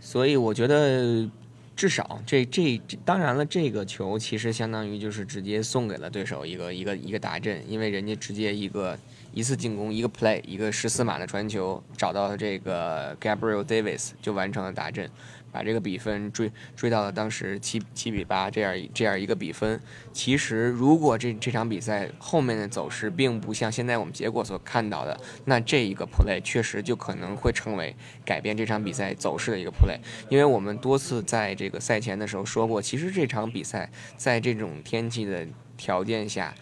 [0.00, 1.28] 所以我觉得。
[1.76, 8.98] 至少这这当然了，这个球其实相当于就是直接送给了对手一个一个一个打阵，因为人家直接一个
[9.32, 15.08] 一次进攻一个 play 一个十四码的传球找到了这个 Gabriel Davis 就完成了打阵。
[15.52, 19.80] 把这个比分追追到了当时七七比八这样这样一个比分。
[20.12, 29.98] 其实，如果这这场比赛后面的走势并不像现在我们结果所看到的，那这一个 play 确实就可能会成为改变这场比赛走势的一个 play。
[30.28, 36.54] 因为我们多次在这个赛前的时候说过，其实这场比赛在这种天气的条件下，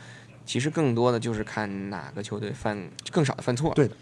[0.44, 3.72] 其实更多的就是看哪个球队犯更少的犯错。
[3.74, 3.96] 对的。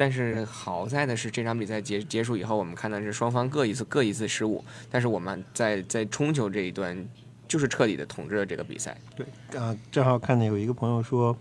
[0.00, 7.06] 但是好在的是，这场比赛结结束以后，我们看到是双方各一次各一次失误，但是我们在在冲球这一段，
[7.46, 8.96] 就是彻底的统治了这个比赛。
[9.14, 9.26] 对
[9.60, 11.36] 啊，正好看见有一个朋友说，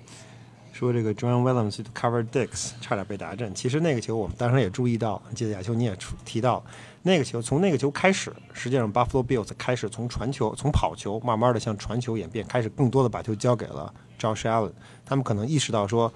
[0.73, 3.55] 说这个 John Williams cover Dix 差点被打震。
[3.55, 6.61] 其实那个球我们当时也注意到，记得亚秋你也提到，
[7.03, 14.73] 那个球从那个球开始，实际上 Buffalo Bills 开始从传球、从跑球，慢慢的向传球演变，开始更多的把球交给了 Josh Allen。
[15.05, 16.13] 他们可能意识到说，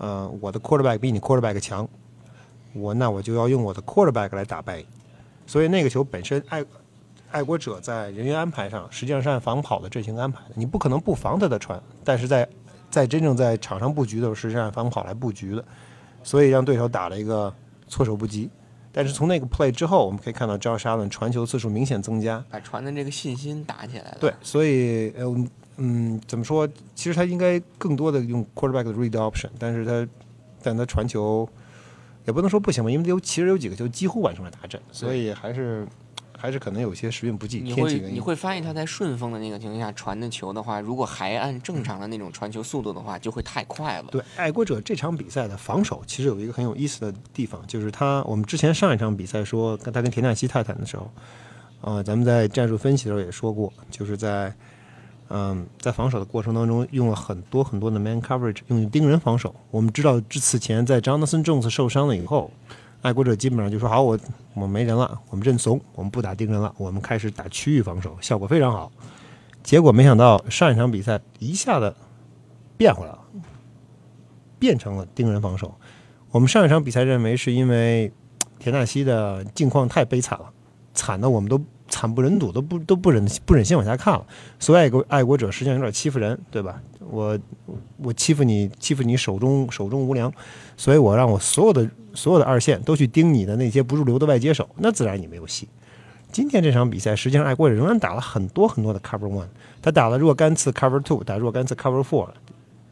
[0.00, 1.86] 呃，我的 quarterback 比你 quarterback 强，
[2.72, 4.86] 我那我就要用我的 quarterback 来打败你。
[5.46, 6.64] 所以那个球本身爱
[7.30, 10.54] 爱国者在人员安排上，实际上是按防跑的阵型安排的。
[10.54, 12.48] 你不可能不防他的传，但是在
[12.90, 15.62] 在真正在场上布局的时候，实际上按防跑来布局的，
[16.22, 17.52] 所以让对手打了一个
[17.86, 18.48] 措手不及。
[18.92, 24.16] 但是从那个 play 之后，我们可以看到 Josh Allen 传球次数明显增加，把传的这个信心打起来了。
[24.18, 25.28] 对，所以呃
[25.82, 26.68] 嗯，怎么说？
[26.94, 30.06] 其实他应该更多的用 quarterback 的 read option，但是他
[30.62, 31.48] 但他传球
[32.26, 35.88] 也不能说不行吧，因为有其实有几个球几乎完成了打阵，所以还是
[36.36, 37.98] 还是可能有些时运不济，你会。
[37.98, 44.08] 你会发现他在顺风的那个情况下传的球的话，如果还按正常的那种传球速度的话，就会太快了。
[44.10, 51.10] 对，爱国者这场比赛的防守其实有一个很有意思的地方，就是他我们之前上一场比赛说跟他跟田纳西泰坦的时候，
[51.80, 54.52] 呃，咱们在战术分析的时候也说过，就是在
[55.30, 59.54] 嗯在防守的过程当中用了很多很多的 man coverage，用于盯人防守。
[59.70, 62.50] 我们知道之此前在 Jonathan Jones 受伤了以后，
[63.00, 64.18] 爱国者基本上就说好，我
[64.54, 68.92] 我们没人了，我们认怂，我们不打盯人了，我们开始打区域防守，效果非常好。
[69.62, 71.94] 结果没想到上一场比赛一下子
[72.76, 73.18] 变回来了。
[74.58, 75.74] 变成了盯人防守。
[76.30, 78.12] 我们上一场比赛认为是因为
[78.58, 80.52] 田纳西的境况太悲惨了，
[80.92, 81.58] 惨的我们都
[81.90, 84.24] 惨不忍睹，都不都不忍不忍心往下看了。
[84.58, 86.80] 所以爱国爱国者实际上有点欺负人，对吧？
[87.10, 87.38] 我
[87.98, 90.32] 我欺负你，欺负你手中手中无粮，
[90.76, 95.68] 所以我让我所有的所有的二线都去盯你的那些不入流的外接手，那自然你没有戏。
[96.32, 99.48] 今天这场比赛，实际上爱国者仍然打了很多很多的 cover one，
[99.82, 102.28] 他打了若干次 cover two，打若干次 cover four，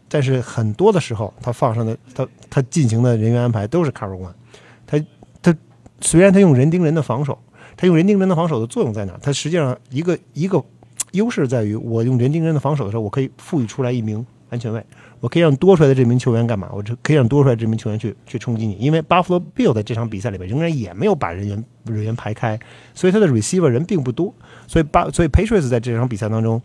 [0.09, 4.33] 但是很多的时候，他放上的他他进行的人员安排都是 cover one。
[4.85, 5.01] 他
[5.41, 5.57] 他
[6.01, 7.39] 虽然他用人盯人的防守，
[7.79, 9.19] 他用人盯人的防守的作用在哪？
[9.23, 10.63] 他实际上一个一个
[11.13, 14.85] 优势在于，我用人盯人的防守的时候，我可以赋予出来一名安全卫，
[15.21, 16.69] 我可以让多出来的这名球员干嘛？
[16.73, 22.59] 我这可以让多出来这名球员去去冲击你，因为 Buffalo Bill 在这场比赛里边仍然也没有把人员人员排开，
[22.93, 24.35] 所以他的 receiver 人并不多，
[24.67, 26.61] 所以巴所以 Patriots 在这场比赛当中。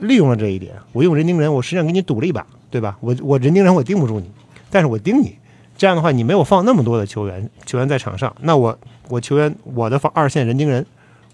[0.00, 2.96] 利用了这一点，我用人盯人，我实际上给你赌了一把，对吧？
[3.00, 4.30] 我我人盯人，我盯不住你，
[4.70, 5.36] 但是我盯你，
[5.76, 8.78] 这样的话，你没有放那么多的球员球员在场上，那我
[9.08, 10.84] 我球员我的防二线人盯人，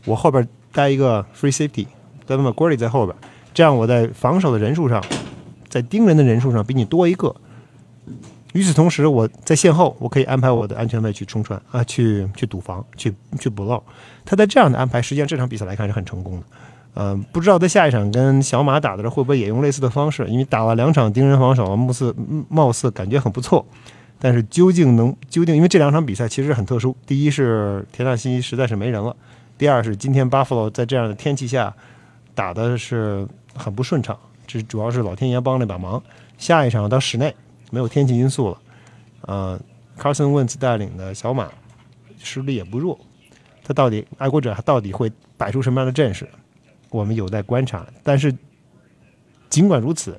[0.04, 1.86] 我后边带一个 free safety，
[2.26, 3.16] 再那么 g o r y 在后边，
[3.52, 5.02] 这样我在防守的人数上，
[5.68, 7.34] 在盯人的人数上比你多一个。
[8.52, 13.82] 与此同时，我在线后我可以安排我的安全卫去冲穿啊，去去堵防，去去补漏。
[14.24, 16.46] 他在这样的安排，实际上这场比赛来看是很成功的。
[16.94, 20.24] 嗯，不知道在下一场跟小马打的时候会不会也用类似的方式？
[20.28, 22.14] 因为打了两场盯人防守，貌似
[22.48, 23.66] 貌似感觉很不错，
[24.18, 25.54] 但是究竟能究竟？
[25.54, 29.14] 因为这两场比赛其实很特殊，第一是田纳西实在是没人了，
[29.58, 31.74] 第二是今天巴弗罗在这样的天气下
[32.34, 36.02] 打的是很不顺畅，这主要是老天爷帮了把忙。
[36.38, 37.34] 下一场到室内
[37.70, 38.58] 没有天气因素了，
[39.22, 39.60] 呃
[39.98, 41.48] ，Carson Wentz 带领的小马
[42.22, 42.98] 实力也不弱，
[43.62, 46.28] 他到底爱国者他到底会摆出什么样的阵势？
[46.90, 48.34] 我们有待观察，但是
[49.48, 50.18] 尽管如此，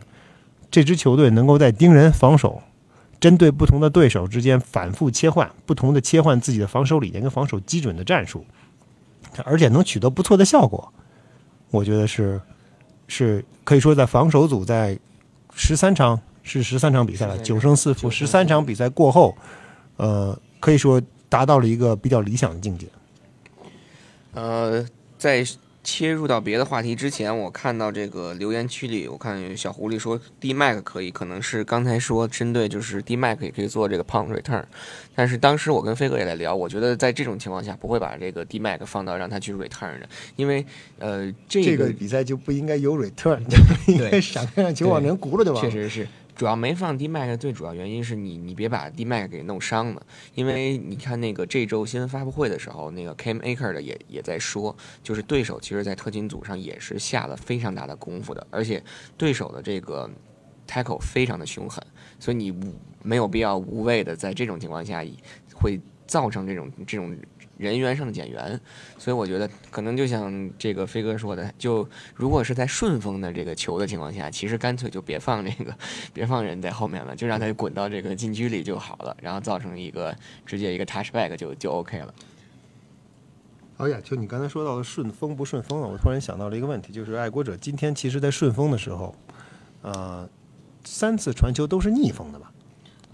[0.70, 2.62] 这支球队能够在盯人防守、
[3.26, 8.46] 针对不同的对手之间反复切换，不同的切换自己的防守理念跟防守基准的战术，
[9.44, 10.94] 而且能取得不错的效果，
[11.72, 12.40] 我觉得是
[13.08, 15.00] 是可以说在防守组在
[15.56, 19.36] 十三场是十三场比赛了，九胜四负，十三场比赛过后，
[19.98, 22.86] 呃，可以说达到了一个比较理想的境界。
[24.36, 24.86] 呃，
[25.18, 25.44] 在。
[25.86, 34.64] 切入到别的话题之前，我看到这个留言区里，我看小狐狸说 D Mac 可以，可能是刚才说针对就是 D Mac 也可以做这个 Pound Return，
[35.14, 40.66] 但是当时我跟飞哥也在聊，我觉得在这种情况下不会把这个 D Mac 放到让他去 Return 的，因为
[40.98, 43.40] 呃这个比赛就不应该有 Return，
[43.88, 45.70] 应该闪开让球往人轱辘就完了。
[45.70, 46.08] 确实是。
[46.36, 58.84] 主要没放 D Mac 最主要原因是你你别把 D Mac 给弄伤了，因为你看那个这周新闻发布会的时候，那个 Cam Aker 的也也在说，就是对手其实，在特勤组上也是下了非常大的功夫的，而且
[59.18, 60.10] 对手的这个
[60.68, 61.82] tackle 非常的凶狠，
[62.20, 62.54] 所以你
[63.02, 65.04] 没有必要无谓的在这种情况下
[65.54, 67.18] 会造成这种这种。
[67.58, 68.60] 人员上的减员，
[68.98, 75.74] 所以我觉得可能就像这个飞哥说的，就如果是在顺风的这个球的情况下，其实干脆就别放这个，
[76.14, 80.16] 别放人在后面了，就让他滚到这个禁区里就好了，然后造成一个
[80.46, 82.14] 直接一个 touchback 就就 OK 了。
[83.78, 89.14] 哎呀，就你刚才说到的顺风不顺风了，我突然想到了一个问题，就是爱国者今天其实在顺风的时候，
[89.82, 90.30] 呃，
[90.84, 92.52] 三次传球都是逆风的吧？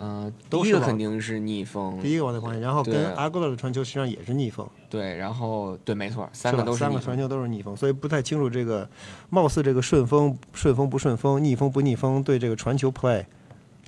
[0.02, 8.90] 呃，第一个都是肯定是逆风，第一个往那方向，然后对跟阿戈勒的传球实际上也是逆风，对，然后对，没错，三个都三个传球都是逆风，所以不太清楚这个，
[9.30, 13.24] 貌似这个顺风顺风不顺风，逆风不逆风，对这个传球 play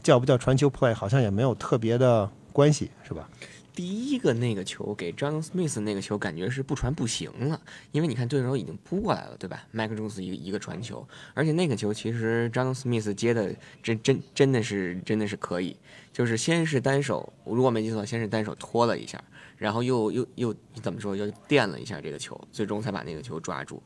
[0.03, 3.27] 叫不叫传球 play 好像也没有特别的关系，是吧？
[3.75, 7.59] 第一个那个球给 John Smith 那个球，感觉是不传不行了，
[7.91, 9.63] 因为你看对手已经扑过来了，对吧？
[9.71, 15.75] 麦克琼斯一个一个传球，而且那个球其实 John Smith 接的真真真的是真的是可以，
[16.13, 19.21] 就是先是单手，如果没记错，先是单手拖了一下，
[19.57, 23.81] 然后又又又怎么说，又垫了一下这个球，最终才把那个球抓住。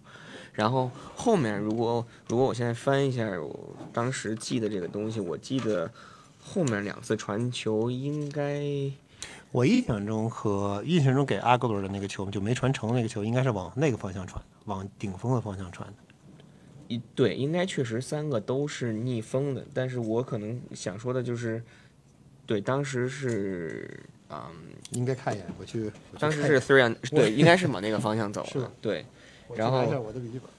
[0.52, 5.90] 然后后面如果如果我现在翻一下我当时记的这个东西，我记得
[6.40, 8.62] 后面两次传球应该。
[9.52, 15.96] 我印象中和印象中给阿戈罗的那个球就没传成那个球，应该是往那个方向传，往顶峰的方向传的。
[16.88, 21.64] 一对，应该确实三个都是逆风的，但是我可能想说的就是，
[22.48, 24.40] 对，当时是，嗯，
[24.92, 25.84] 应该看一眼，我去。
[25.84, 29.06] 我去当时是 three on，对，应该是往那个方向走 是的，对，
[29.56, 30.50] 然后拿一下我的笔记本。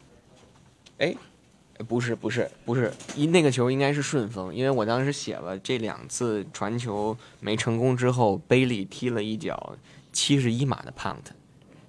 [0.98, 9.77] 呃不是不是不是，一那个球应该是顺风，因为我当时写了这两次传球没成功之后，贝利踢了一脚
[10.12, 11.14] 七十一码的 punt，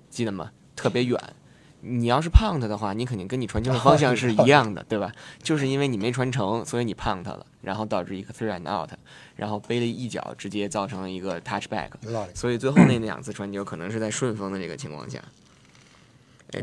[0.09, 0.51] 记得吗？
[0.75, 1.19] 特别远。
[1.81, 5.11] 你要是 punt 的话，你肯定跟你传球的方向 是一样的，对吧？
[5.41, 8.89] 就是因为你没传成，所以你 punt 了，然后导致一个 three and out，
[9.35, 11.57] 然后背了一脚直接造成了一个道
[12.25, 12.31] 理。
[12.33, 15.19] 所以最后那两次传球可能是在顺风的这个情况下。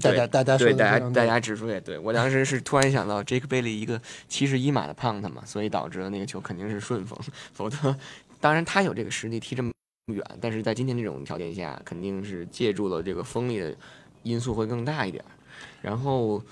[0.00, 7.16] 大家大家说对大家大家指出也对，我当时是突然想到 Jake Bailey 一个七十一码的 punt 嘛，所以导致了那个球肯定是顺风，
[7.54, 7.96] 否则
[8.40, 9.70] 当然他有这个实力踢这么
[10.12, 13.76] 远，但是在今天这种条件下，肯定是借助了这个风力的
[14.26, 15.30] 因素会更大一点儿。
[15.80, 16.42] 然后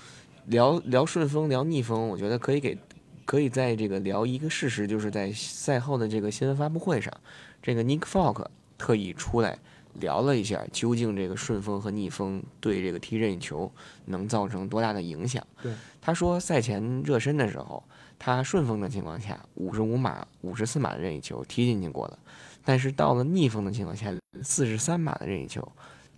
[0.45, 2.77] 聊聊顺风，聊逆风，我觉得可以给
[3.25, 7.11] 可以在这个聊一个事实，就是在赛后的这个新闻发布会上，
[7.61, 8.45] 这个 Nick Falk
[8.77, 9.57] 特意出来
[9.99, 13.71] 聊了一下，究竟这个顺风和逆风对这个踢任意球
[14.05, 15.45] 能造成多大的影响。
[15.61, 17.83] 对，他说赛前热身的时候，
[18.19, 22.19] 他顺风的情况下，五十五码、五十四码的任意球踢进去过了，
[22.63, 25.67] 但是到了逆风的情况下，四十三码的任意球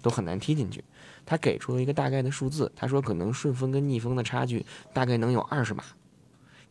[0.02, 0.84] 都很难踢进去。
[1.28, 5.84] 他给出了一个大概的数字，他说可能顺风跟逆风的差距大概能有二十码，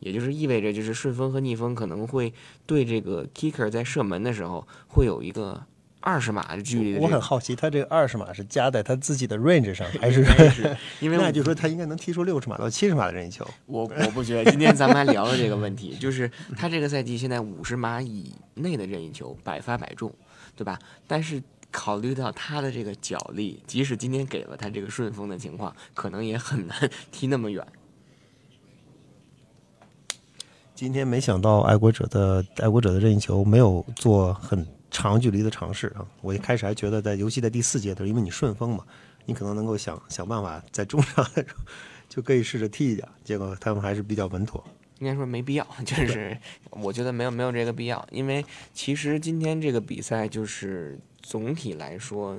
[0.01, 2.33] 也就是意味着就是顺风和逆风可能会
[2.65, 5.63] 对这个 kicker 在射门的时候会有一个
[6.01, 7.07] 二十码的距离的、这个。
[7.07, 13.47] 我很好奇，他这个二十码是加在他自己的 range 上， 还是是因为那就说他应该能踢出六十码到七十码的任意球？
[13.67, 20.13] 我我不觉得，今天咱们还聊了这个问题，就是他这个赛季现在五十码以内的任意球百发百中，
[20.55, 20.79] 对吧？
[21.09, 21.43] 但是
[21.77, 27.65] 考虑到他的这个脚力，即使今天给了他这个顺风的情况，可能也很难踢那么远。
[30.75, 36.01] 今天没想到爱国者的爱国者的任意球没有做很长距离的尝试啊！
[36.23, 38.83] 我一开始还觉得在尤其在第四节的时候，因为你顺风嘛，
[39.27, 41.63] 你可能能够想想办法在中场的时候
[42.09, 44.65] 就可以试着踢一脚，结果他们还是比较稳妥。
[44.99, 46.37] 应该说没必要， 就是
[46.71, 52.37] 我觉得没有没有这个必要，因为其实今天这个比赛就是总体来说，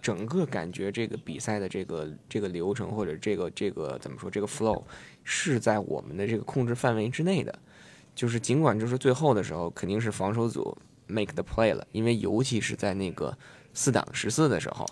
[0.00, 4.82] 整个感觉这个比赛的这个这个流程或者这个这个怎么说这个 flow
[5.24, 7.58] 是在我们的这个控制范围之内的，
[8.14, 13.36] 就是尽管就是最后的时候肯定是防守组 make the play 了，因为尤其是在那个
[13.74, 14.86] 四档十四的时候。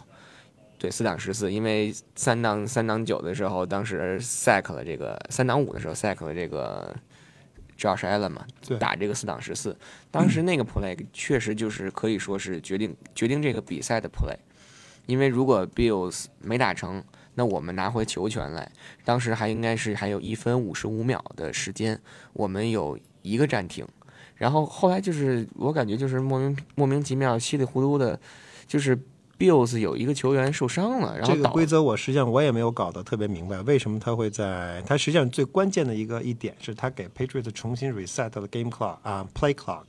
[0.87, 6.95] 对，四档十四，因为三档三档九的时候，当时 sack 了这个三档五的时候 sack 了这个
[7.77, 9.77] Josh Allen 嘛对，打这个四档十四，
[10.13, 14.37] 当时那个 play 确实就是可以说是决定决定这个比赛的 play，
[15.07, 17.03] 因为如果 Bills 没打成，
[17.35, 18.71] 那我们拿回球权来，
[19.05, 22.01] 当时还应该是还有一分五十五秒的时间，
[22.33, 23.85] 我们有一个暂停，
[24.37, 28.21] 然后后来就是我感觉就是莫名莫名其妙稀里糊涂的，
[28.69, 28.97] 就是
[29.39, 39.85] Bills 有一个球员受伤了，然后这个规则我实际上我也没有搞得特别明白，为什么他会在他实际上最关键的一个一点是他给 Patriots 重新 reset 了 game clock 啊、play clock，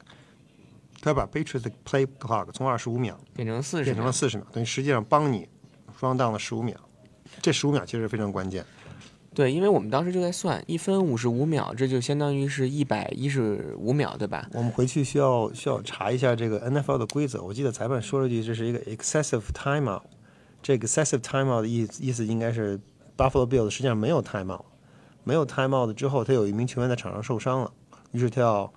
[1.01, 5.47] 他把 Patriots 的 play clock 从二十五秒变成四十变成了四十秒，等于实际上帮你
[5.97, 6.75] 双档了十五秒，
[7.41, 8.65] 这十五秒其实非常关键。
[9.37, 14.49] 对，因为我们当时就在算一分五十五秒，这就相当于是一百一十五秒，对吧？
[14.51, 17.43] 我们回去需要需要查一下这个 NFL 的规则。
[17.43, 20.01] 我记得裁判说了句，这是一个 excessive timeout。
[20.63, 22.79] 这个 excessive timeout 的意思意思应该是
[23.15, 24.63] Buffalo Bills 实际上没有 timeout，
[25.23, 27.71] 没有 timeout 之后，他有一名球员在场上受伤了，
[28.13, 28.73] 于是他要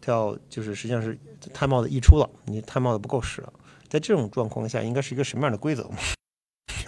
[0.00, 1.16] 他要就是实际上是
[1.54, 3.52] timeout 溢出了，你 timeout 不够使了。
[3.88, 5.88] 在这种状况下，应该是一个什么样的规则？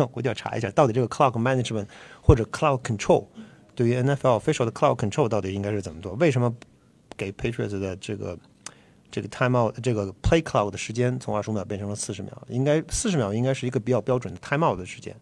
[0.03, 1.87] 要回去要查一下，到底这个 clock management
[2.23, 3.27] 或者 clock control
[3.75, 6.13] 对于 NFL official 的 clock control 到底应该是怎么做？
[6.15, 6.55] 为什么
[7.17, 8.39] 给 Patriots 的这个
[9.11, 15.15] 这个 timeout 这个 play clock 的时间从二十五秒变成了四十秒，应该四十秒应该是一个比较标准的 timeout 的时间，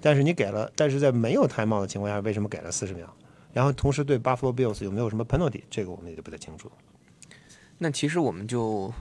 [0.00, 3.06] 但是你给了，但是在没有 timeout 的情况下，为什么给了四十秒？
[3.52, 5.62] 然后同时对 Buffalo Bills 有没有什么 penalty？
[5.70, 6.70] 这个我们也就不太清楚。
[7.78, 8.92] 那其实我们就，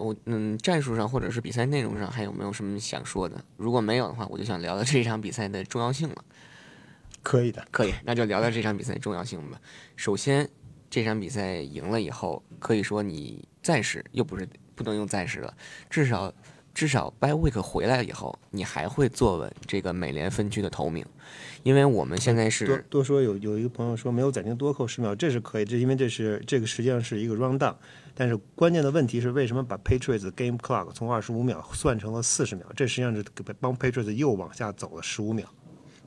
[0.00, 3.44] 我嗯，战术上或者是比赛内容上还有没有什么想说的？
[3.56, 6.24] 如果没有的话，我就想聊聊这场比赛的重要性了。
[7.22, 9.60] 可以的，可以，那就聊聊这场比赛的重要性吧。
[9.94, 10.48] 首先，
[10.88, 15.54] 这场比赛赢了以后，可以说你暂时又不是不能用暂时了，
[15.90, 16.32] 至少
[16.72, 21.04] 至少 By Week 回来以后，你还会坐稳这个美联分区的头名，
[21.62, 27.74] 因为我们现在多是多说有有一个朋友说没有暂停多扣十秒，这是可以，这因为这是这个实际上是一个 round down，
[28.14, 32.64] 但是关键的问题是为什么把 Patriots game clock 从二十五秒算成了四十秒？
[32.76, 33.24] 这实际上是
[33.60, 35.46] 帮 Patriots 又往下走了十五秒。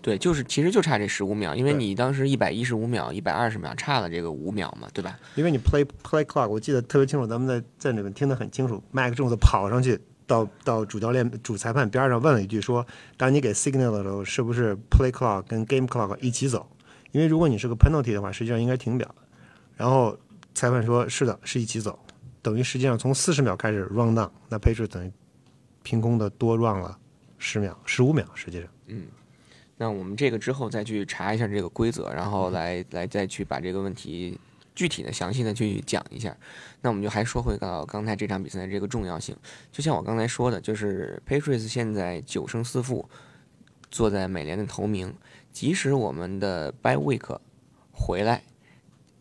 [0.02, 5.18] 对，就是其实就差这十五秒，因为你当时一百一十五秒、一百二十秒，差了这个五秒嘛，对吧？
[5.36, 8.84] 因为你 play play clock，我记得特别清楚，咱们在在里面听得很清楚。
[8.92, 9.98] Mac Jones 跑上去
[10.28, 12.86] 到到主教练、主裁判边上问了一句说
[13.16, 16.70] ：“当你给 signal 的时候，是不是 play clock 跟 game clock 一起走？
[17.14, 19.10] 因为如果你是个 penalty 的话，实际上应该停表。”
[19.78, 20.18] 然后
[20.54, 21.98] 裁判说：“是的，是一起走。”
[22.42, 25.12] 等于实际上从四十秒开始 run down，那 Patriots 等于
[25.82, 26.98] 凭空的多 run 了
[27.38, 28.70] 十秒、十五秒，实际上。
[28.88, 29.08] 嗯
[29.76, 34.40] 那我们这个之后再去查一下这个规则，然后来来再去把这个问题
[34.76, 36.36] 具体的、详细的去讲一下。
[36.82, 39.36] 那我们就还说回到刚才这场比赛的这个重要性，
[39.72, 43.10] 就像我刚才说的，就是 Patriots 现在九胜四负，
[43.90, 45.14] 坐在美联的头名，
[45.52, 47.40] 即使我们的 By Week
[47.92, 48.44] 回来。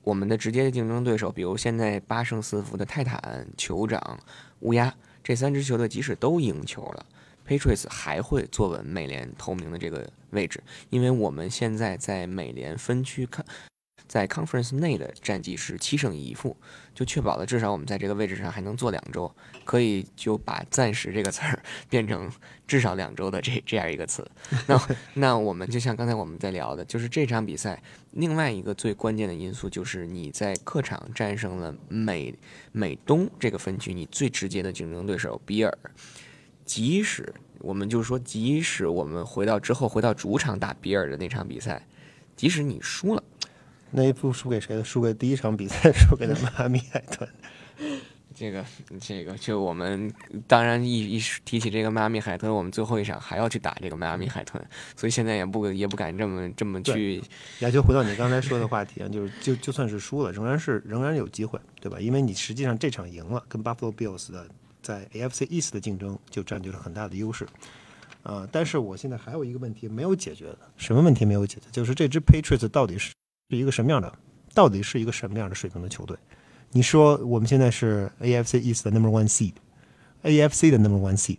[0.02, 4.18] 我们的直接竞争对手，比如现在八胜四负的泰坦、酋长、
[4.60, 4.92] 乌鸦
[5.22, 7.06] 这三支球队，即使都赢球了
[7.46, 13.44] ，Patriots 还会坐稳美联头名的这个位置，因为我们现在在美联分区看，
[14.12, 16.54] 在 Conference 内的战绩是七胜一负，
[16.94, 19.34] 就确保了至少我们在这个位置上还能做两周，
[19.64, 22.30] 可以就把“暂时”这个词儿 变成
[22.66, 24.30] 至少两周的这这样一个词。
[24.66, 32.34] 那 那我们就像刚才我们在聊的，就是这场比赛另外一个最关键的因素就是你在客场战胜了美
[32.70, 35.78] 美东这个分区你最直接的竞争对手比尔。
[36.66, 41.86] 即使我们就说，即使我们回到之后回到主场打比尔的那场比赛，
[42.36, 43.22] 即使你输了，
[43.92, 44.82] 那一步输给谁的？
[44.82, 47.28] 输给第一场比赛， 输给了迈阿密海豚。
[48.34, 48.64] 这个
[48.98, 50.10] 这个就我们
[50.48, 54.60] 当然一一提起这个迈阿密海豚，我们最后一场还要去打这个迈阿密海豚，
[54.96, 57.22] 所以现在也不也不敢这么这么去
[57.60, 62.00] 也就，回到你刚才说的话题啊，就是就就算是输了，仍然是仍然有机会，对吧？
[62.00, 64.48] 因为你实际上这场赢了，跟 Buffalo Bills 的
[64.80, 67.46] 在 AFC East 的竞争就占据了很大的优势。
[68.22, 71.66] 呃，但是我现在还有一个问题没有解决的，什么问题没有解决？
[71.70, 73.12] 就是这支 Patriots 到底是
[73.52, 74.10] 是一个什么样的，
[74.54, 76.16] 到底是一个什么样的水平的球队？
[76.70, 81.36] 你说我们现在是 AFC East 的 Number One Seed，AFC 的 Number One Seed，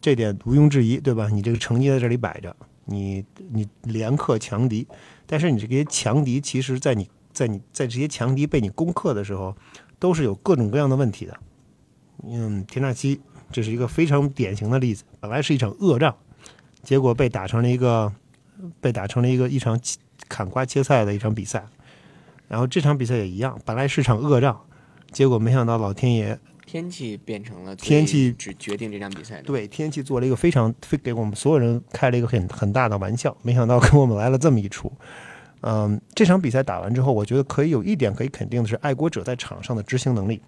[0.00, 1.28] 这点毋庸置疑，对吧？
[1.28, 2.54] 你这个成绩在这里摆着，
[2.84, 4.86] 你你连克强敌，
[5.26, 9.56] 但是你这些强敌，其实在你在你在这些强敌被你攻克的时候，
[9.98, 11.36] 都是有各种各样的问题的。
[12.22, 16.14] 嗯，田纳西这是一个非常典型的例子，本来是一场恶仗，
[16.84, 18.12] 结果被打成了一个
[18.80, 19.76] 被打成了一个一场
[20.28, 21.64] 砍瓜切菜的一场比赛。
[22.48, 24.60] 然后这场比赛也一样，本来是场恶仗，
[25.10, 29.42] 结果没想到老天爷天气变成了天气只决定这场比赛的。
[29.42, 34.92] 对天气做了一个非常非给我们所有人开了一个很很大的玩笑，没想到给我们来了这么一出。
[35.62, 40.40] 嗯，这场比赛打完之后，我觉得可以有一点可以肯定的是，爱国者在场上的执行能力，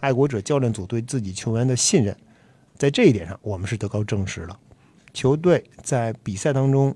[0.00, 2.14] 爱国者教练组对自己球员的信任，
[2.76, 4.58] 在这一点上我们是得到证实了。
[5.14, 6.94] 球队在比赛当中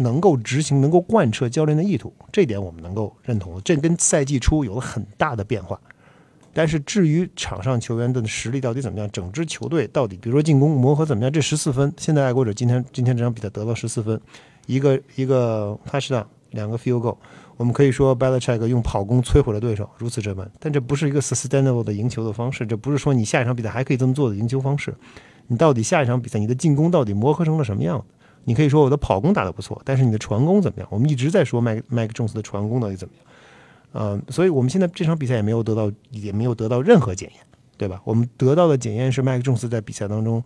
[0.00, 3.60] 能够执行、能够贯彻教练的意图，这点我们能够认同。
[3.62, 5.78] 这跟赛季初有了很大的变化。
[6.52, 14.20] 但是至于场上球员的实力到底怎么样，整支球队到底，比如说进攻磨合怎么样，这十四分，现在爱国者今天今天这场比赛得到十四分，
[14.66, 17.16] 一个一个 touchdown，两个 field goal，
[17.56, 24.92] 我们可以说 Belichick 用跑攻摧毁了对手，如此这般，但这不是一个 sustainable 的赢球的方式，这不是说你下一场比赛还可以这么做的赢球方式。
[25.46, 28.04] 你到底下一场比赛你的进攻到底磨合成了什么样？
[28.44, 30.88] 你可以说我的跑攻打得不错，但是你的传攻怎么样？
[30.90, 33.24] 我们一直在说麦麦克琼斯的传攻到底怎么样？
[33.92, 37.40] 呃，所以我们现在这场比赛也没有得到，也没有得到任何检验，
[37.76, 38.00] 对吧？
[38.04, 40.42] 我们得到的检验是麦克琼斯在比赛当中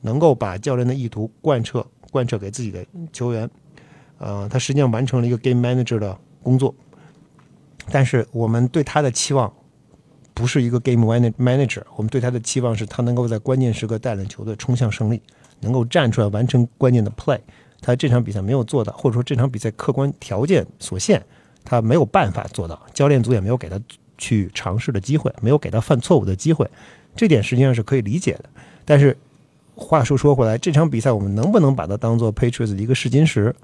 [0.00, 3.48] 能够把教练的意图贯彻贯彻给自己的球员，
[4.18, 6.74] 呃，他实际上完成了一个 game manager 的工作，
[7.90, 9.52] 但是我们对他的期望
[10.34, 11.04] 不是一个 game
[11.38, 15.20] manager，我们对他的期望是他能够在关键时刻带领球队冲向胜利，
[15.60, 17.38] 能够站出来完成关键的 play。
[17.80, 21.22] 他这场比赛没有做到，或者说这场比赛客观条件所限，
[21.64, 23.80] 他没有办法做到，教练组也没有给他
[24.16, 26.68] 去尝试的机会，没有给他犯错误的机会，
[27.14, 28.44] 这点实际上是可以理解的。
[28.84, 29.16] 但是
[29.76, 33.54] 话说说回来，这场比赛我们能不能把它当做 Patriots 的一个试金石，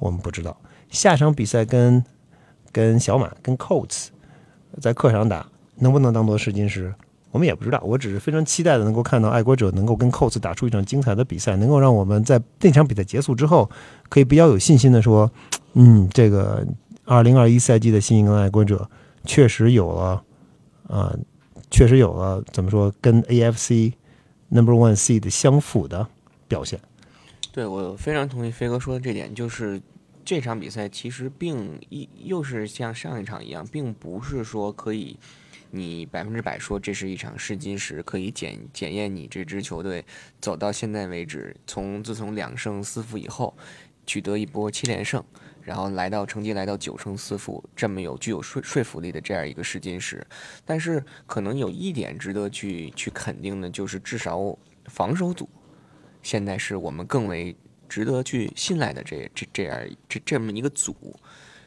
[0.00, 0.56] 我们不知道。
[0.90, 2.04] 下场比赛跟
[2.72, 4.08] 跟小马跟 Colts
[4.80, 6.92] 在客场打，能不能当做试金石？
[7.34, 13.68] 我们也不知道，我只是非常期待的能够看到爱国者能够跟 Colts 打出一场精彩的比赛，能够让我们在那场比赛结束之后，
[14.08, 15.28] 可以比较有信心的说，
[15.72, 16.64] 嗯，这个
[17.04, 18.88] 二零二一赛季的新英格兰爱国者
[19.24, 20.22] 确实有了，
[20.86, 21.12] 啊、
[21.72, 23.94] 确实有了怎么说，跟 AFC
[24.50, 26.06] Number One Seed 相符的
[26.46, 26.78] 表现。
[27.50, 29.82] 对我非常同意飞哥说的这点，就是
[30.24, 35.18] 这场比赛其实并一又是像上一场一样，并不是说可以
[35.74, 40.04] 你百分之百说这是一场试金石，可以检检验你这支球队
[40.40, 43.54] 走到现在为止，从自从两胜四负以后
[44.06, 45.22] 取得一波七连胜。
[45.62, 50.22] 然后来到成绩来到九胜四负，这么有具有说说服力的这样一个试金石，
[50.62, 55.48] 但是可能有一点值得去去肯定的，就是至少防守组
[56.22, 57.56] 现在是我们更为
[57.88, 60.94] 值得去信赖的这这这样这这么一个组。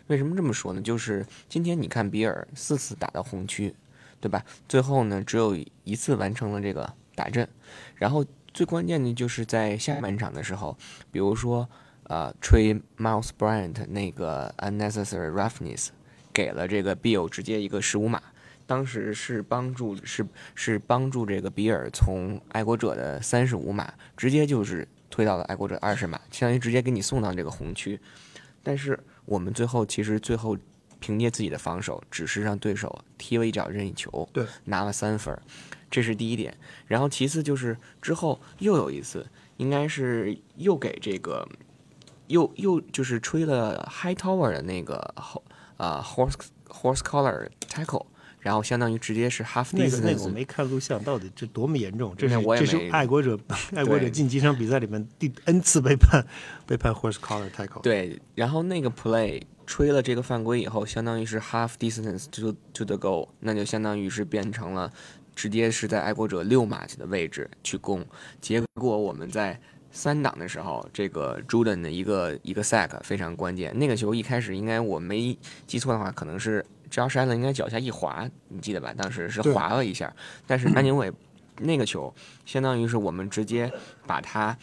[0.06, 0.80] 为什么这么说呢？
[0.80, 3.74] 就是今天你看比尔四次打到红区，
[4.20, 4.44] 对吧？
[4.68, 7.48] 最后呢只有一次完成了这个打阵，
[7.96, 10.78] 然后最关键的就是在下半场的时候，
[11.12, 11.70] 比如说
[12.04, 15.90] 呃吹 Miles Bryant 那个 unnecessary roughness
[16.34, 18.22] 给了这个 Bill 直接一个十五码。
[18.66, 27.98] 当时是帮助是是帮助这个比尔从爱国者的三十五码直接就是推到了爱国者二十码，相当于直接给你送到这个红区。
[28.62, 30.58] 但是我们最后其实最后
[31.00, 35.38] 凭借自己的防守，只是让对手踢了一脚任意球，对，拿了三分，
[35.90, 36.58] 这是第一点。
[36.86, 39.26] 然后其次就是之后又有一次，
[39.58, 41.48] 应该是又给这个
[42.28, 45.44] 又又就是吹了 High Tower 的那个后
[45.78, 46.36] 啊、horse
[46.68, 48.06] horse collar tackle。
[48.40, 52.16] 然后相当于直接是 half 那个那个我没看录像，到底这多么严重？
[52.16, 53.38] 这是我也这是爱国者
[53.76, 56.26] 爱国者对近几场比赛里面第 N 次被判
[56.66, 57.82] 被判 horse collar tackle。
[57.82, 64.92] 对，然后那个 play 吹了这个犯规以后，相当于是 half distance to to the goal，那就相当于是变成了
[65.36, 68.04] 直接是在爱国者六码的位置去攻。
[68.40, 69.60] 结果我们在
[69.92, 73.78] 三档的时候，这个 Jordan 的一个一个 sack 非常关键。
[73.78, 75.38] 那个球一开始应该我没
[75.68, 78.94] 记错的话，可能是 Josh Allen 应该脚下一滑，你记得吧？
[78.98, 80.14] 当时是滑了一下，
[80.46, 81.12] 但是安宁伟
[81.60, 82.14] 那个球
[82.46, 83.72] 相当于是我们直接
[84.06, 84.58] 把它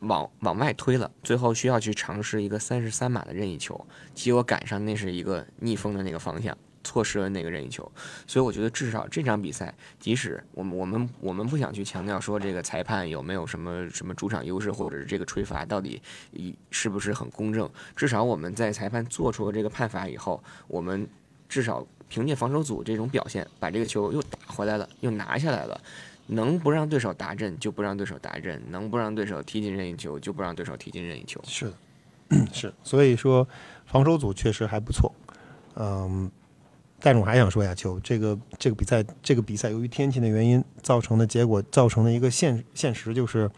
[0.00, 7.90] 往往外推了，最后需要去尝试一个三十三码的任意球，结果赶上那是一个逆风的那个方向，错失了那个任意球。
[8.26, 16.00] 所以我觉得至少这场比赛，即使我们我们我们不想去强调说这个裁判有没有什么什么主场优势，或者是这个吹罚到底
[16.32, 21.06] 以是不是很公正，至少我们在裁判做出了这个判罚以后，我们
[21.48, 25.80] 至少凭借防守组这种表现，把这个球又打回来了，又拿下来了。
[26.30, 31.40] 能不让对手打阵就不让对手打阵，能不让对手踢进任意球就不让对手踢进任意球。
[31.44, 31.66] 是
[32.28, 33.46] 的，是，所以说
[33.84, 35.12] 防守组确实还不错。
[35.76, 36.30] 嗯，
[37.00, 43.50] 但是我还想说下，球这个这个比赛，这个比赛由于天气的原因造成的结果，造成的一个现现实就是，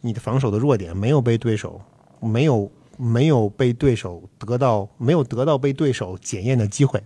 [0.00, 1.80] 你的防守的弱点没有被对手
[2.20, 7.02] 没有没有被对手得到没有得到被对手检验的机会，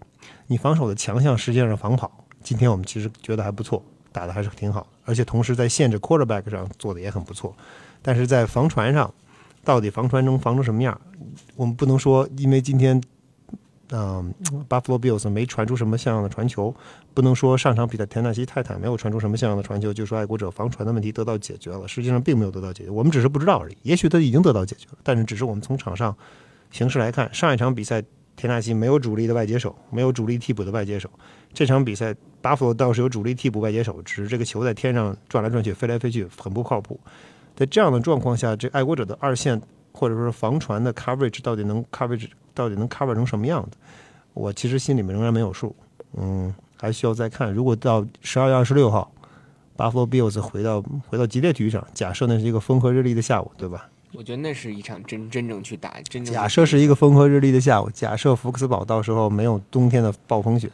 [0.47, 2.25] 你防守的强项实际上是防跑。
[2.43, 3.83] 今天我们其实觉得还不错，
[4.17, 7.55] 打的还是挺好，而且同时在限制 quarterback 上做的也很不错，
[8.01, 9.13] 但是在防传上。
[9.67, 10.97] 到底防传能防成什么样？
[11.57, 13.03] 我们不能说，因为今天，
[13.91, 14.33] 嗯、
[14.69, 16.73] 巴 Buffalo Bills 没传出什么像样的传球，
[17.13, 21.89] 不能说上场比赛田纳西泰坦没有传出什么像样的传球，就说爱国者防传的问题得到解决了。
[21.89, 23.77] 实际上并没有得到解决，我们只是不知道而已。
[23.83, 26.17] 也许他已经得到解决了，但是只是我们从场上
[26.71, 28.01] 形势来看，上一场比赛
[28.37, 31.09] 田纳西没有主力的外接手，没有主力替补的外接手。
[31.53, 37.01] 这场比赛巴 Buffalo 倒是有主力替补外接手，只是这个球在天上转来转去、飞来飞去，很不靠谱。
[37.57, 39.61] 在这样的状况下，这爱国者的二线
[39.93, 43.79] 或者说是防传的 coverage 到底能 coverage 到底能 cover 成什么样子，
[44.35, 45.75] 我其实心里面仍然没有数。
[46.19, 47.51] 嗯，还需要再看。
[47.51, 49.11] 如果到十二月二十六号
[49.77, 53.89] ，Buffalo Bills 回到回到吉列体育场，假设那是一个风和日丽的下午，对吧？
[54.17, 60.71] 我觉得那是一场真真正去打，真正假设是一个风和日丽的下午，假设福克斯堡到时候没有冬天的暴风雪，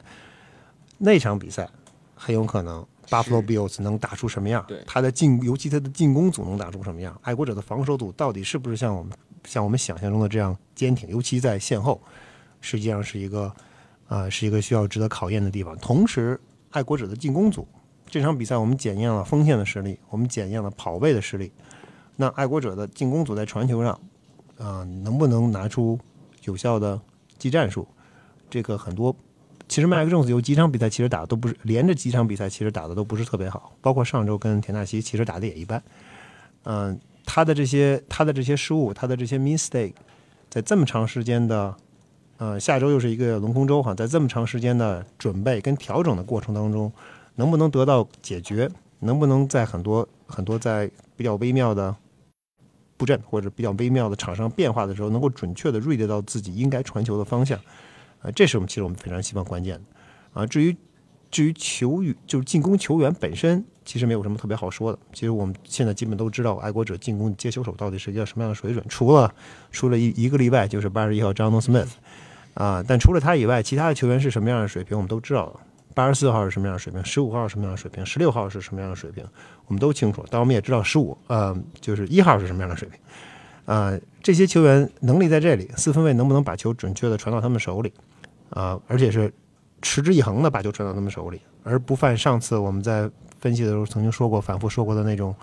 [0.99, 1.69] 那场比赛
[2.15, 4.81] 很有可能 Buffalo Bills 能打出什么样对？
[4.87, 7.19] 他的进，尤其他的进攻组能打出什么样？
[7.23, 9.13] 爱国者的防守组到底是不是像我们
[9.45, 11.09] 像我们想象中的这样坚挺？
[11.09, 12.01] 尤其在线后，
[12.61, 13.53] 实际上是一个
[14.07, 15.77] 啊、是一个需要值得考验的地方。
[15.79, 16.41] 同时，
[16.71, 17.67] 爱国者的进攻组
[18.09, 21.51] 这场比赛我们检验了锋线的实力，我们检验了跑位的实力。
[22.17, 23.99] 那爱国者的进攻组在传球上，
[24.59, 25.99] 啊、能不能拿出
[26.45, 27.01] 有效的
[27.39, 27.87] 技战术？
[28.51, 29.17] 这个很多
[29.67, 35.83] 其实麦克琼斯有几场比赛其实打的都不是连着几场比赛其实打的都不是特别好，包括上周跟田纳西其实打的也一般。
[36.65, 39.95] 嗯，他的这些他的这些失误，他的这些 mistake，
[40.51, 41.75] 在这么长时间的，
[42.37, 46.93] 呃，下周又是一个龙空周哈，在这么长时间的准备跟调整的过程当中，
[47.37, 48.71] 能不能得到解决？
[49.01, 51.97] 能不能在很多很多在比较微妙的
[53.03, 57.59] 布阵或者比较微妙的场上变化的时候，能够准确的 read 到自己应该传球的方向？
[58.21, 60.47] 啊，这是我们其实我们非常希望关键的啊。
[60.47, 60.77] 至于
[61.33, 64.99] 至于球员就是进攻球员本身，其实没有什么特别好说的。
[65.13, 69.35] 其实我们现在基本都知道爱国者进攻接球手到底是一个什么样的水准，除了
[69.73, 71.89] 除了一一个例外，就是八十一号 John Smith
[72.55, 72.85] 啊。
[72.87, 75.59] 但除了他以外，其他的球员是什么样的水平，我们都知道。
[75.95, 79.25] 八十四号是什么样的水平，十五号是什么样的水平，十六号是什么样的水平，
[79.67, 80.25] 我们都清楚。
[80.31, 82.99] 但我们也知道十五呃，就是一号是什么样的水平
[83.65, 83.99] 啊。
[84.23, 87.93] 这些球员能力在这里，四分卫能不能把球准确的传到他们手里？
[88.51, 89.33] 啊，而且是
[89.81, 95.35] 持之以恒的把球传到他们手里，而不犯上次我们在分析的时候曾经说过、反复说过的那种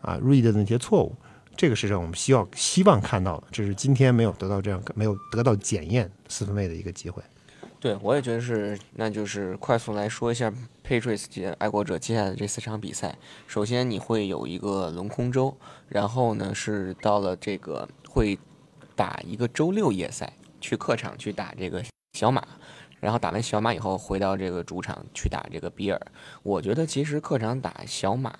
[0.00, 1.14] 啊 read 的那些错误。
[1.54, 7.22] 这个是让我们希望希望看到的，这是今天没有得到这样没有得到检验四分卫的一个机会。
[7.82, 10.52] 对，我也觉得是，那就是快速来说一下
[10.86, 13.18] Patriots 接爱国者接下来这四场比赛。
[13.48, 15.58] 首先你会有一个轮空周，
[15.88, 18.38] 然后呢是到了这个会
[18.94, 21.82] 打一个周六夜赛，去客场去打这个。
[22.16, 22.46] 小马，
[23.00, 26.00] 然后打完小马以后回到这个主场去打这个比尔。
[26.44, 28.32] 我觉得其实客场打小马，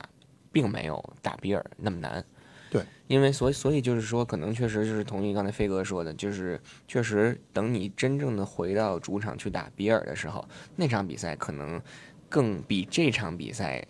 [0.52, 2.24] 并没有打比尔那么难。
[2.72, 6.58] 对，因为所以所以就是说，可能确实就是同意刚才飞哥说的，就是
[6.88, 11.78] 确实等你真正的回到主场去打比尔的时候，那场比赛可能
[12.30, 13.86] 更比这场比赛。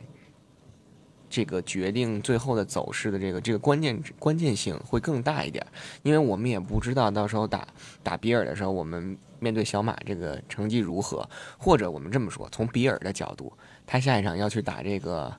[1.34, 5.66] 这个决定最后的走势的这个这个关键关键性会更大一点，
[6.02, 7.66] 因为我们也不知道到时候打
[8.02, 11.26] 打比尔的时候，我们面对小马这个成绩如何，
[11.56, 13.50] 或者我们这么说，从比尔的角度，
[13.86, 15.34] 他下一场要去打这个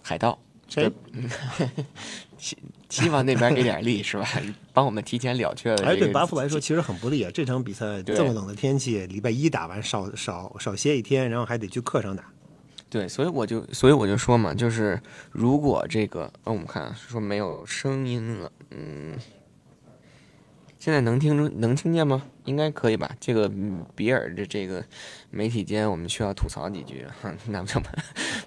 [0.00, 0.38] 海盗，
[0.68, 0.90] 谁？
[2.38, 2.58] 希
[2.90, 4.28] 希望那边给点力是吧？
[4.72, 5.86] 帮我们提前了却了。
[5.86, 12.24] 哎，对巴夫来说其实很不利啊，这场比赛这么冷的天气，礼拜一打完少少少歇一天，然后还得去客场打。
[12.90, 15.00] 对，所以我就，所以我就说嘛，就是
[15.32, 19.16] 如果这个，嗯，我们看说没有声音了，嗯，
[20.84, 22.22] 现在能听能听见吗？
[22.44, 23.10] 应该可以吧？
[23.18, 23.50] 这个
[23.96, 24.84] 比尔的这个
[25.30, 27.06] 媒体间，我们需要吐槽几句，
[27.48, 27.80] 那不就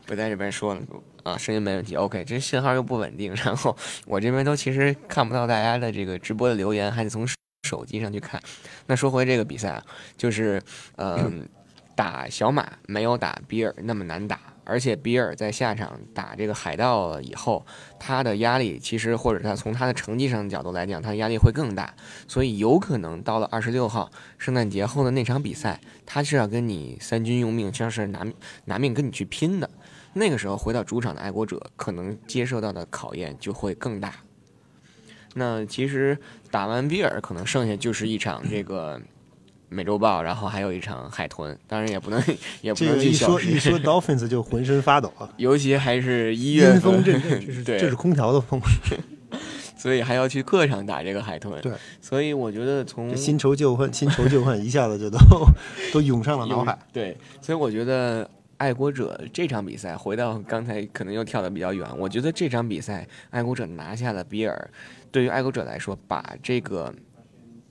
[0.06, 0.82] 不在这边说了
[1.24, 3.76] 啊，声音没问题，OK，这信号又不稳定，然后
[4.06, 7.28] 我这边都其实看不到大家的这个直播的留言，还得从
[7.68, 8.40] 手机上去看。
[8.86, 9.84] 那说回这个比赛啊，
[10.16, 10.62] 就是，
[10.98, 11.50] 嗯。
[11.98, 17.66] 打小马没有打比尔那么难打，而且比尔在下场打这个海盗以后，
[17.98, 21.94] 他的压力其实或者他从他的成绩上的角度来讲，他的压力会更大，
[22.28, 28.26] 所以有可能到了二十六号圣诞节后的那场比赛，他是要跟你三军用命，像是拿
[28.66, 29.70] 拿命跟你去拼的。
[30.14, 34.16] 那个时候回到主场的爱国者，可能接受到的考验就会更大。
[35.36, 36.18] 那其实
[36.52, 39.02] 打完比尔，可能剩下就是一场这个。
[39.70, 42.24] 美洲豹，然后还有一场海豚，当然也不能
[42.62, 43.10] 也不能去。
[43.10, 48.62] 一说一说 Dolphins 就浑身发抖啊， 尤其还是一月份， 这是这是空调的风，
[49.76, 51.62] 所以还要去客场打这个海豚。
[51.62, 55.18] 对，所以我觉得从新仇旧恨，新仇旧恨一下子就都
[55.92, 56.78] 都涌上了脑海。
[56.94, 64.70] 对，所以我觉得爱国者这场比赛，回到刚才可能又跳的比较远，我觉得这场比赛爱国者拿下了比尔，
[65.12, 66.94] 对于爱国者来说，把这个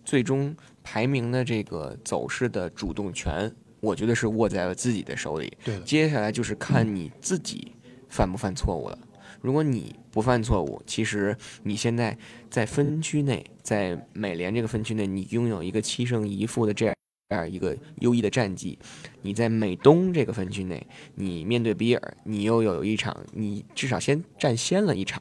[0.04, 0.54] 最终。
[0.86, 5.52] 排名的这个走势的主动权，我觉得是握在了自己的手里。
[5.64, 7.72] 对，接下来就是看你自己
[8.08, 8.96] 犯不犯错误了。
[9.40, 12.16] 如果你不犯错误，其实你现在
[12.48, 18.78] 在分区内，在美联这个分区内，你拥有一个七胜一负的这样一个优异的战绩。
[19.22, 25.20] 你在美东这个分区内，你面对比尔，你又有一场，你至少先占先了一场。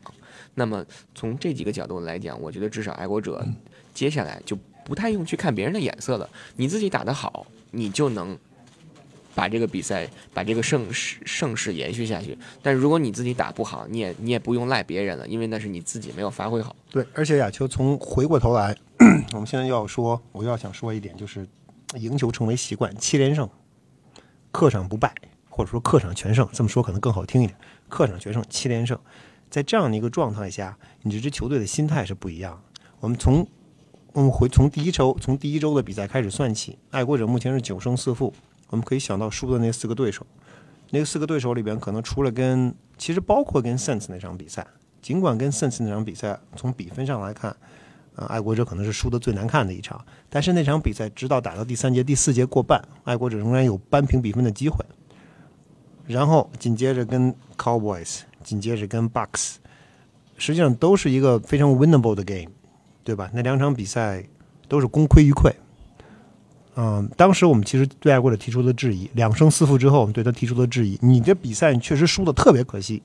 [0.54, 0.86] 那么
[1.16, 3.44] 从这几个角度来讲，我觉得至少爱国者
[3.96, 4.56] 接下来就。
[4.86, 8.38] 不太用去看别人的眼色了，你自己打得好，你就能
[9.34, 12.38] 把这个比赛、把这个盛世盛世延续下去。
[12.62, 16.74] 但如果你自己打不好，你也你也不用赖别人了，因为那是你自己没有发挥好。
[16.90, 18.74] 对，而且亚秋从回过头来，
[19.34, 21.46] 我们现在要说，我要想说一点，就是
[21.96, 23.50] 赢球成为习惯，七连胜，
[24.52, 25.14] 客场不败，
[25.50, 27.58] 或者说客场全胜，这么说可能更好听一点。
[27.90, 28.98] 客场全胜，七连胜，
[29.50, 32.62] 在这样的一个状态下，你这支球队的心态是不一样。
[33.00, 33.46] 我们从
[34.16, 38.34] 我们回从第一周从第一周的比赛开始算起，爱国者目前是九胜四负。
[38.70, 40.26] 我们可以想到输的那四个对手，
[40.92, 44.66] 那四个对手里边，可能除了跟其实包括跟 Sense 那场比赛，
[45.02, 47.54] 尽管跟 Sense 那场比赛从比分上来看，
[48.16, 50.02] 呃，爱国者可能是输的最难看的一场。
[50.30, 54.78] 但是那场比赛直到打到第三节、第四节过半，爱国者仍然有扳平比分的机会。
[56.08, 59.56] 然后紧接着跟 Cowboys，紧接着跟 Bucks，
[60.38, 62.50] 实际上都是一个非常 winnable 的 game，
[63.06, 63.30] 对吧？
[63.34, 64.26] 那两场比赛
[64.68, 65.54] 都是功亏一篑。
[66.76, 70.98] 嗯，当时我们其实对爱国者提出了质疑，两胜四负之后，我们对他提出了质疑。
[71.02, 73.02] 你这比赛你确实输的特别可惜，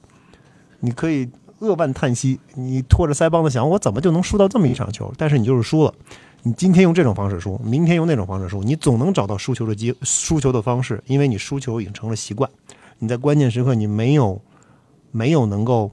[0.80, 1.28] 你可以
[1.59, 5.12] 扼腕叹息，你拖着腮帮子想，我怎么就能输到这么一场球？
[5.18, 5.94] 但是你就是输了。
[6.42, 12.51] 你今天用这种方式输，明天用那种方式输，你总能找到输球的机输球的方式，因为你输球已经成了习惯。
[12.98, 14.40] 你在关键时刻你没有
[15.11, 15.92] 没有能够。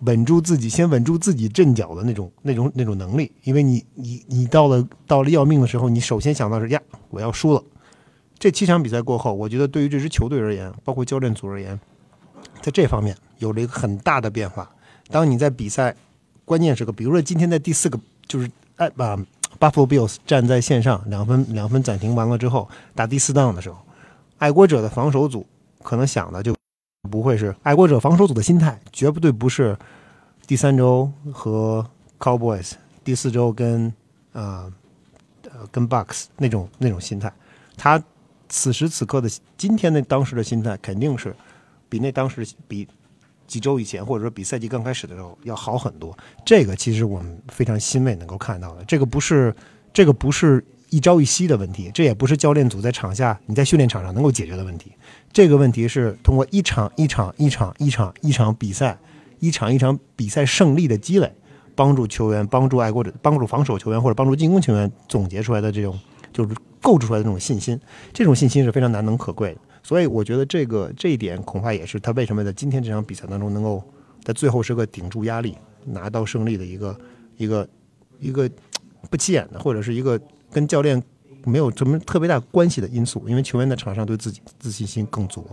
[0.00, 6.80] 稳住自己，先稳住自己阵脚的那种、那种、那种能力，因为你、你、你到了到了要命的时候，你首先想到是呀，
[7.10, 7.62] 我要输了。
[8.38, 11.80] 这七场比赛过后，我觉得对于这支球队而言，包括教练组而言，
[12.60, 14.70] 在这方面有了一个很大的变化。
[15.08, 15.96] 当你在比赛
[16.44, 19.16] 关键时刻，比如说今天在第四个，就是哎把
[19.58, 23.78] Buffalo Bills 站在线上，两分两分暂停完了之后，打第四档的时候，
[24.38, 25.46] 爱国者的防守组
[25.82, 26.55] 可能想的就。
[27.06, 29.76] 不会是爱国者防守组的心态，绝不对不是
[30.46, 31.86] 第三周和
[32.18, 32.72] Cowboys，
[33.04, 33.92] 第四周跟
[34.32, 34.72] 呃
[35.44, 37.32] 呃跟 Bucs 那种那种心态。
[37.76, 38.02] 他
[38.48, 41.34] 此时此刻的今天的当时的心态，肯定是
[41.88, 42.86] 比那当时比
[43.46, 46.16] 几周以前，或者说比赛季刚开始的时候要好很多。
[46.44, 48.84] 这个其实我们非常欣慰能够看到的。
[48.84, 49.54] 这个不是
[49.92, 50.64] 这个不是
[50.96, 54.90] 一朝一夕的问题，这也不是教练组在场下你在训练场上能够解决的问题。
[55.30, 58.98] 这个问题是通过一场一场一场一场一场比赛，
[59.38, 61.30] 一场一场比赛胜利的积累，
[61.74, 66.00] 帮助球员、帮助爱国者、帮助防守球员或者帮助进攻球员总结出来的这种，
[66.32, 67.78] 就是构筑出来的这种信心。
[68.14, 69.60] 这种信心是非常难能可贵的。
[69.82, 73.84] 所以我觉得这个这一点恐怕也是他为什么在今天这场比赛当中能够
[74.24, 76.98] 在最后时刻顶住压力拿到胜利的一个
[77.36, 77.68] 一个
[78.18, 78.50] 一个
[79.10, 80.18] 不起眼的，或者是一个
[80.56, 81.02] 跟教练。
[81.48, 85.46] 没有什么特别大关系的因素，因为球员在场上对自己自信心更足。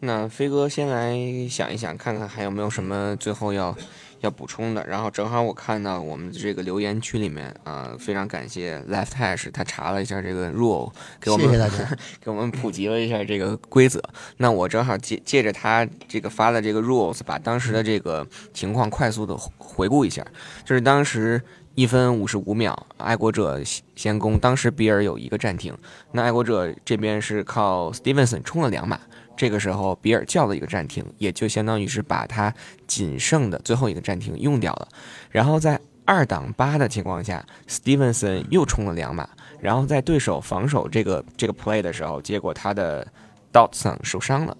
[0.00, 1.16] 那飞哥先来
[1.48, 3.74] 想一想，看看还有没有什么最后要
[4.20, 4.86] 要补充的。
[4.86, 13.98] 然后正好我看到我们这个留言区里面啊，非常感谢 Left Hash，他查了一下这个 rule，给我们谢谢，给我们普及了一下这个规则。
[14.36, 20.22] 那我正好借借着他这个发的这个 rules，把当时的这个情况快速的回顾一下，
[20.66, 21.40] 就是当时。
[21.74, 23.58] 一分五十五秒，爱国者
[23.96, 24.38] 先攻。
[24.38, 25.74] 当时比尔有一个暂停，
[26.12, 29.00] 那爱国者这边是靠 Stevenson 冲了两码。
[29.34, 32.52] 这个时候比尔叫了一个暂停，也就相当于是把他
[32.86, 34.88] 仅剩的最后一个暂停用掉了。
[35.30, 39.26] 然后在二档八的情况下，Stevenson 又冲了两码。
[39.58, 43.06] 然后在对手防守这个这个 play 的时候，结果他的
[43.50, 44.54] Dotson 受伤了。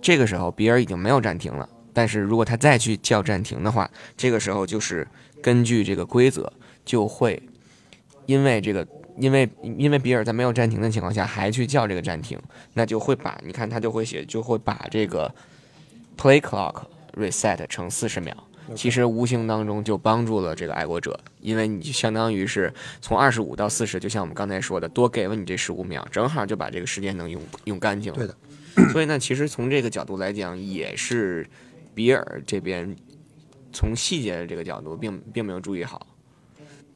[0.00, 5.06] 这个时候比尔已经没有暂停了，但是如果他再去叫暂停的话，这个时候就是。
[5.44, 6.50] 根据这个规则，
[6.86, 7.42] 就会
[8.24, 8.88] 因为这个，
[9.18, 12.40] 因为因为比尔在没有暂停的情况下还去叫这个暂停，
[12.72, 15.30] 那就会把你看他就会写，就会把这个
[16.16, 18.34] play clock reset 成四十秒。
[18.74, 22.72] 其实无形当中就帮助了这个爱国者，因为你就相当于是
[23.02, 28.16] 从二十五到四十，就像我们刚才说的，多给了你这十五秒，正好就把这个时间能用用干净了。
[28.18, 28.34] 对的。
[28.94, 31.46] 所以呢，其实从这个角度来讲，也是
[31.94, 32.96] 比尔这边。
[33.74, 36.06] 从细节的这个角度，并并没有注意好，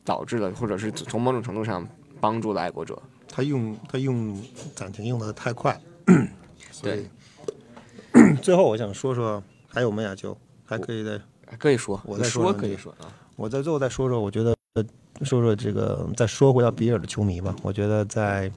[0.05, 1.87] 导致了，或者是从某种程度上
[2.21, 2.97] 帮助了爱国者。
[3.31, 4.41] 他用他用
[4.75, 5.79] 暂停用的太快，
[6.81, 7.05] 对。
[8.41, 11.21] 最后我想说说，还有没亚球，还可以再
[11.59, 13.13] 可以说，我再说可以说啊。
[13.37, 14.57] 我在最后再说说，我觉得
[15.23, 17.55] 说说这个，再说回到比尔的球迷吧。
[17.63, 18.51] 我觉得在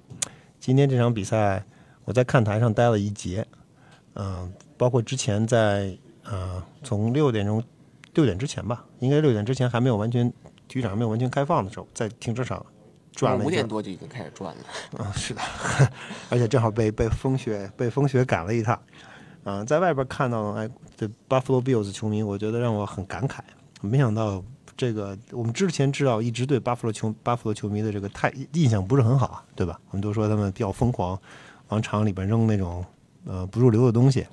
[0.59, 1.63] 今天这场比赛，
[2.05, 3.45] 我在看台上待了一节，
[4.15, 7.61] 嗯，包括之前在呃从六点钟。
[8.13, 10.29] 六点之前吧，应该六点之前还没有完全
[10.67, 12.65] 体育场还没有完全开放的时候，在停车场
[13.13, 13.43] 转了。
[13.45, 14.63] 五点多就已经开始转了。
[14.99, 15.41] 嗯，是的，
[16.29, 18.79] 而且正好被被风雪被风雪赶了一趟。
[19.43, 23.39] 嗯，在外边看到哎，这 Buffalo Bills 球迷，我觉得让我很感慨。
[23.81, 24.43] 没想到
[24.77, 29.79] 这个我们之前知道一直对 Buffalo 球 Buffalo 球迷的这个太印象不是很好，对吧？
[29.89, 31.19] 我们都说他们比较疯狂，
[31.69, 32.85] 往场里边扔那种
[33.25, 34.27] 呃不入流的东西，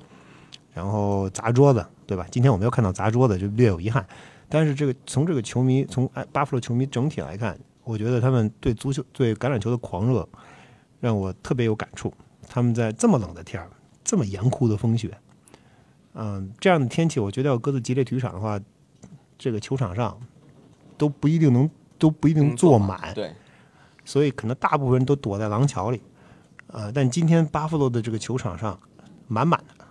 [0.72, 1.84] 然后砸桌子。
[2.08, 2.26] 对吧？
[2.30, 4.02] 今天我没有看到砸桌子，就略有遗憾。
[4.48, 7.54] 但是这个从这个球迷，从哎巴夫洛球迷整体来看，
[7.84, 10.26] 我觉得他们对足球、对橄榄球的狂热，
[11.00, 12.10] 让我特别有感触。
[12.48, 13.68] 他们在这么冷的天儿，
[14.02, 15.14] 这么严酷的风雪，
[16.14, 18.58] 嗯，这样的天气，我觉得要搁在吉列体育场的话，
[19.36, 20.18] 这个球场上
[20.96, 23.12] 都不一定能，都不一定坐满。
[23.12, 23.34] 对，
[24.02, 26.00] 所以可能大部分人都躲在廊桥里。
[26.68, 28.80] 呃，但今天巴夫洛的这个球场上
[29.26, 29.84] 满满的，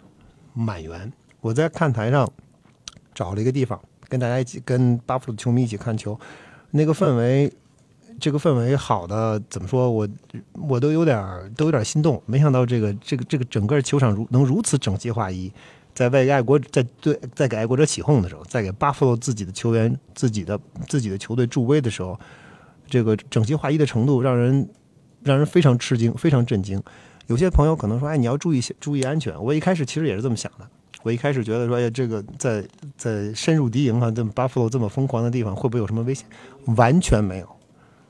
[0.57, 1.11] 满员。
[1.41, 2.29] 我在看台上
[3.13, 3.79] 找了一个地方，
[4.09, 6.19] 跟大家一起跟巴夫的球迷一起看球。
[6.71, 7.51] 那个氛围，
[8.19, 9.89] 这个氛围好的怎么说？
[9.89, 10.07] 我
[10.53, 12.21] 我都有点都有点心动。
[12.25, 15.51] 没想到这个这个这个整个球场如能如此整齐划一，
[15.93, 22.19] 在为爱国在对在给爱国者起哄的时候，在给巴弗洛自己的球员自己的自己的球队助威的时候，
[22.87, 24.67] 这个整齐划一的程度让人
[25.23, 26.81] 让人非常吃惊，非常震惊。
[27.27, 30.67] 有些朋友可能说：“哎，你要注意注意安全。”我一开始其实也是这么想的。
[31.03, 32.65] 我一开始觉得说：“哎，这个在
[32.97, 36.25] 在深入敌营啊，这么 Buffalo 这么疯狂的地方，会不会有什么危险？”
[36.75, 37.47] 完全没有，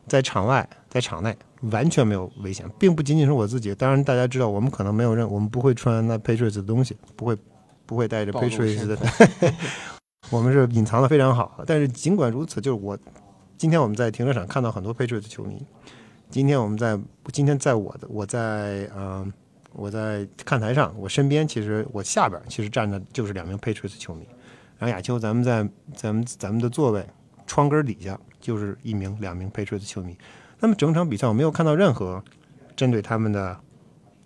[0.07, 1.35] 在场外，在场内
[1.71, 3.75] 完全没有危险，并不仅仅是我自己。
[3.75, 7.37] 当然，大家知道，我们可能没有任，我们不会穿那 Patriots 的东西，不会
[7.85, 8.97] 不会带着 Patriots 的，
[10.29, 11.63] 我们是隐藏的非常好。
[11.65, 12.97] 但是尽管如此，就是我
[13.57, 15.65] 今天我们在停车场看到很多 Patriots 球迷。
[16.29, 16.99] 今天我们在
[17.31, 19.31] 今天在我的我在嗯
[19.73, 24.27] 我在看台上，我身边其实我下边其实站的就是两名 Patriots 球迷，
[24.77, 27.05] 然后亚秋咱们在咱们咱们的座位
[27.45, 30.17] 窗根底下就是一名两名 Patriots 球迷，
[30.59, 32.23] 那么整场比赛我没有看到任何
[32.75, 33.57] 针对他们的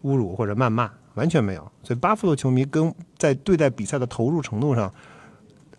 [0.04, 1.72] 侮辱或者谩骂，完全没有。
[1.84, 4.92] 所以巴夫洛球迷跟在对待比赛的投入程度上，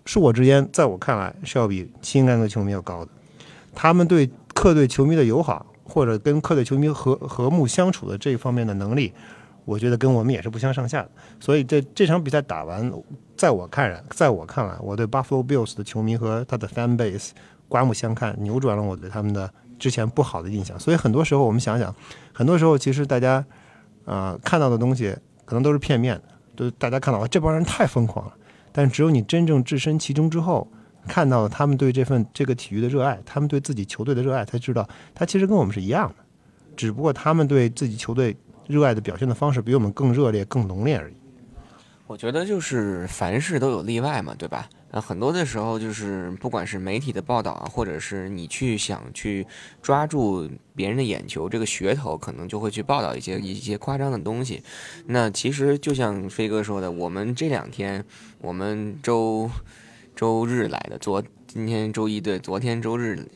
[0.04, 3.10] 恕我直言，在我看来是要比新英格兰球迷要高的。
[3.74, 5.66] 他们对客队球迷的友好。
[5.92, 9.12] 或者跟客队球迷和和睦相处的这一方面的能力，
[9.66, 11.10] 我觉得跟我们也是不相上下的。
[11.38, 12.90] 所以这这场比赛打完，
[13.36, 17.32] 在我看来，在我看来，我对 Buffalo Bills 的球迷和他的 fan base
[17.68, 20.80] 刮目相看，扭转了我对他们的之前不好的印象。
[20.80, 21.94] 所以很多时候，我们想想，
[22.32, 23.44] 很多时候其实大家
[24.06, 25.14] 啊看到的东西
[25.44, 26.22] 可能都是片面的，
[26.56, 28.32] 都大家看到这帮人太疯狂了。
[28.72, 30.66] 但只有你真正置身其中之后。
[31.08, 36.24] 看到了他们对这份这个体育的热爱，他们对自己球队的热爱，才知道他其实跟我们是一样的，
[36.76, 38.36] 只不过他们对自己球队
[38.68, 41.14] 热爱的表现的方式比我们更热烈、更浓烈而已。
[42.06, 44.68] 我觉得就是凡事都有例外嘛，对吧？
[44.90, 49.46] 那很多的时候就是不管是媒体的报道啊，或者是你去想去
[49.80, 54.62] 抓住别人的眼球，这个噱头可能就会去报道一些一些夸张的东西。
[55.06, 58.04] 那其实就像飞哥说的，我们这两天，
[58.40, 59.50] 我们周。
[60.14, 63.26] 周日来的，昨今天周一对，昨天周日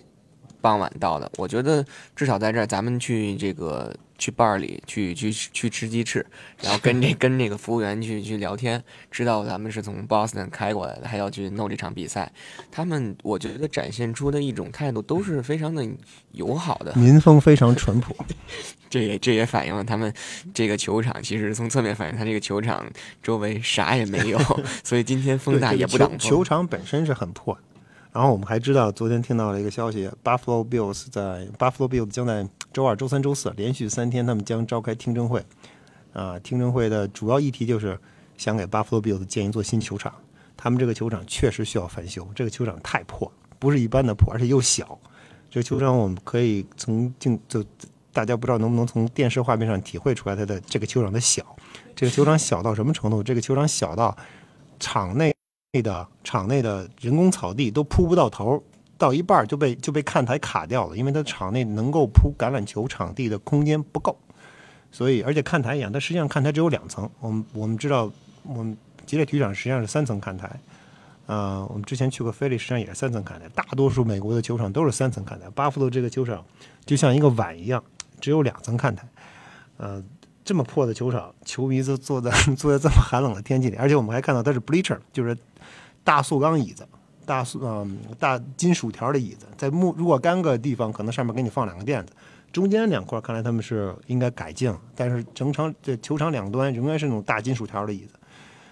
[0.60, 1.30] 傍晚到的。
[1.36, 6.24] 我觉得至少在这儿，咱们去这个去 bar 里去去去吃鸡翅，
[6.62, 12.32] 然后跟这 跟那个服务员去去聊天，知道咱们是从 Boston 开过来的，还要去弄这场比赛。
[12.70, 15.86] 他们我觉得展现出的一种态度都是非常的
[16.32, 18.16] 友好的， 民风非常淳朴。
[18.88, 20.12] 这也这也反映了他们
[20.54, 22.86] 这个球场，其实从侧面反映他这个球场
[23.22, 24.38] 周围啥也没有，
[24.84, 26.18] 所以今天风大也不挡风。
[26.18, 27.58] 球场本身是很破，
[28.12, 32.46] 然后我们还知道，昨天听到了一个消息，Buffalo Bills 在 Buffalo Bills 将在
[32.76, 35.42] 周二、周三、周四连续三天，他们将召开听证会。
[36.12, 37.98] 啊，听证会的主要议题就是
[38.36, 40.12] 想给 Buffalo Bills 建一座新球场。
[40.58, 44.98] 他们这个球场确实需要翻修，这个球场太破，不是一般的破，而且又小。
[45.48, 47.64] 这个球场我们可以从镜就。
[48.12, 51.56] 大家不知道能不能从电视画面上体会出来它的这个球场的小，
[51.94, 53.22] 这个球场小到什么程度？
[53.22, 54.14] 这个球场小到
[54.78, 55.34] 场内
[55.82, 58.62] 的场内的人工草地都铺不到头，
[58.98, 64.16] 到一半就被就被看台卡掉了，因为它场内能够铺橄榄球场地的空间不够。
[64.90, 67.10] 所以，而且看台一样，它实际上看台只有两层。
[67.20, 68.10] 我们我们知道，
[68.44, 70.50] 我们吉列体育场实际上是三层看台。
[71.26, 73.48] 呃，我们之前去过菲利，实际上也是三层看台。
[73.54, 75.46] 大多数美国的球场都是三层看台。
[75.54, 76.44] 巴夫洛这个球场
[76.84, 77.82] 就像一个碗一样。
[78.18, 79.06] 只有两层看台，
[79.76, 80.02] 呃，
[80.42, 85.36] 这么破的球场，球迷都坐在 坐在这么寒冷的天气里，而且我们还看到它是 bleacher，就是
[86.02, 86.88] 大塑钢椅子，
[87.26, 92.12] 大塑嗯大金属条的椅子，在木如果干个地方，可能上面给你放两个垫子，
[92.52, 98.14] 中间两块看来他们是应该改进了，但是整场这球场两端仍然是那种大金属条的椅子，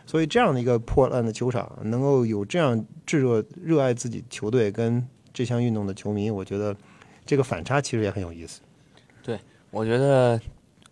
[0.06, 6.74] 所以这样的一个破烂的球场，能够有这样炙热热爱自己球队跟这项运动的球迷，我觉得
[7.26, 8.60] 这个反差其实也很有意思。
[9.22, 9.38] 对
[9.70, 10.40] 我觉得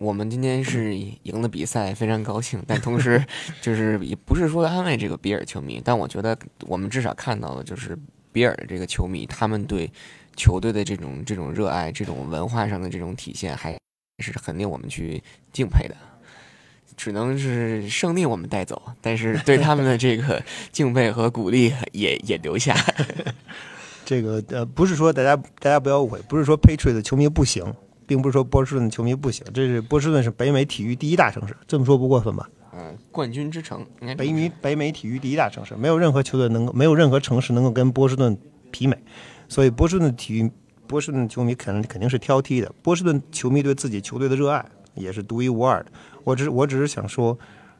[0.02, 2.62] 我们今天是 赢了比赛，非常高兴。
[2.66, 3.24] 但同时，
[3.62, 6.36] 就是也不是说安慰这个比尔球迷，但我觉得
[6.66, 7.96] 我们至少看到了，就是
[8.32, 9.88] 比尔的这个球迷他们对
[10.36, 13.78] 球队的这种这种热爱，这种文化上的这种体现，还
[14.18, 15.22] 是很令我们去
[15.52, 15.94] 敬佩的。
[16.94, 22.76] 只能是胜利我们带走，但是 对他们的这个敬佩和鼓励也也留下。
[24.04, 27.64] 这个呃，不是说大家大家不要误会，不是说 Patriot 的球迷不行。
[28.12, 32.46] 并不是说波士顿球迷不行，这是波士顿是北美体育第一大城市，这么说不过分吧？
[32.74, 33.86] 嗯，冠军之城，
[34.18, 38.36] 北美北美体育第一大城市，没有任何球队能够，没有任何城市能够跟波士顿
[38.70, 38.98] 媲美，
[39.48, 40.52] 所以波士顿体育，
[40.86, 42.70] 波士顿球迷肯定肯定是挑剔的。
[42.82, 44.62] 波士顿球迷对自己球队的热爱
[44.94, 45.90] 也是独一无二的。
[46.22, 47.38] 我只我只是想说，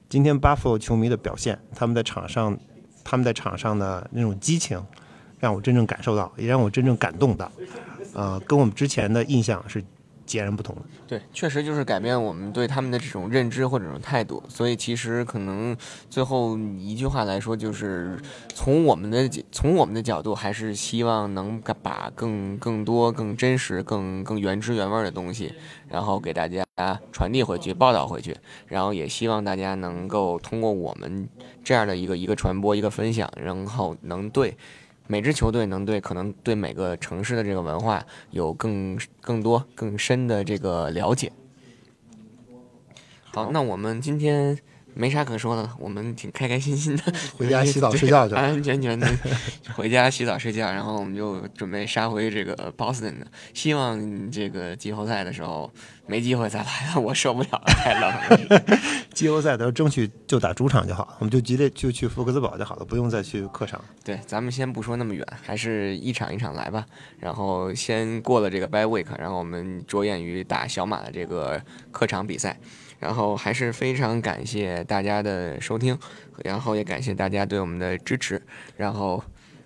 [0.08, 2.58] 今天巴弗罗球迷的表现，他们在场上，
[3.04, 4.82] 他们在场上的那种激情，
[5.38, 7.52] 让我真正感受到，也让我真正感动到，
[8.14, 9.82] 呃，跟我们之前的印象是
[10.32, 10.74] 截然不同。
[11.06, 14.42] 对，确实就是改变我们对他们的这种认知或者这种态度。
[14.48, 15.76] 所以其实可能
[16.08, 18.18] 最后一句话来说，就是
[18.54, 25.52] 从我们的从我们的角度，还是希望能把更更多、更真实、更更原汁原味的东西，
[25.86, 26.64] 然后给大家
[27.12, 28.34] 传递回去、报道回去。
[28.68, 31.28] 然后也希望大家能够通过我们
[31.62, 34.56] 这样的一个一个传播、一个分享，然后能对。
[35.06, 41.30] 每支球队能对可能对每个城市的这个文化有更更多更深的这个了解。
[43.34, 44.58] 好，那我们今天
[44.94, 47.02] 没啥可说的了，我们挺开开心心的，
[47.36, 49.06] 回家洗澡睡觉去，安安全全的
[49.74, 53.26] 回家洗澡睡觉，然后我们就准备杀回这个 Boston 的。
[53.54, 55.70] 希望这个季后赛的时候
[56.06, 58.78] 没机会再来了，我受不了了，太冷了。
[59.14, 63.82] 季后赛的时候争取就打主场就好，我们就直接就去福克斯堡就好了，不用再去客场。
[64.04, 66.84] 对，咱们先不说那么远，还是一场一场来吧。
[67.18, 72.58] 然后先过了这个 Bye Week，然后我们着眼于打小马的这个客场比赛。
[73.02, 75.98] 然后还是非常感谢大家的收听，
[76.44, 78.40] 然后也感谢大家对我们的支持。
[78.76, 79.20] 然后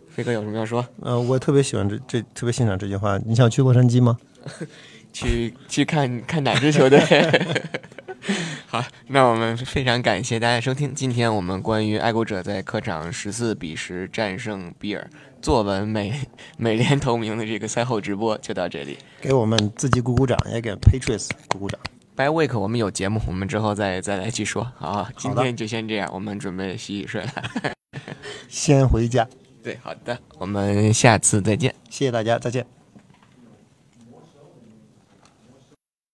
[0.09, 0.83] 飞哥有什么要说？
[1.03, 3.19] 呃，我特别喜欢这这特别欣赏这句话。
[3.27, 4.17] 你想去洛杉矶吗？
[5.13, 6.99] 去去看看哪支球队？
[8.67, 10.95] 好，那我们非常感谢大家收听。
[10.95, 15.09] 今天我们关于爱国者在客场十四比十战胜比尔，
[15.43, 16.19] 坐稳美
[16.57, 18.97] 美联头名的这个赛后直播就到这里。
[19.21, 21.79] 给我们自己鼓鼓掌，也给 Patriots 鼓鼓掌。
[22.17, 24.73] By week 我们有节目，我们之后再再来去说。
[24.79, 27.31] 好，今天就先这样，我们准备洗洗睡了。
[28.49, 29.29] 先回家。
[29.63, 31.75] 对，好的，我们下次再见。
[31.91, 32.67] 谢谢大家，再见。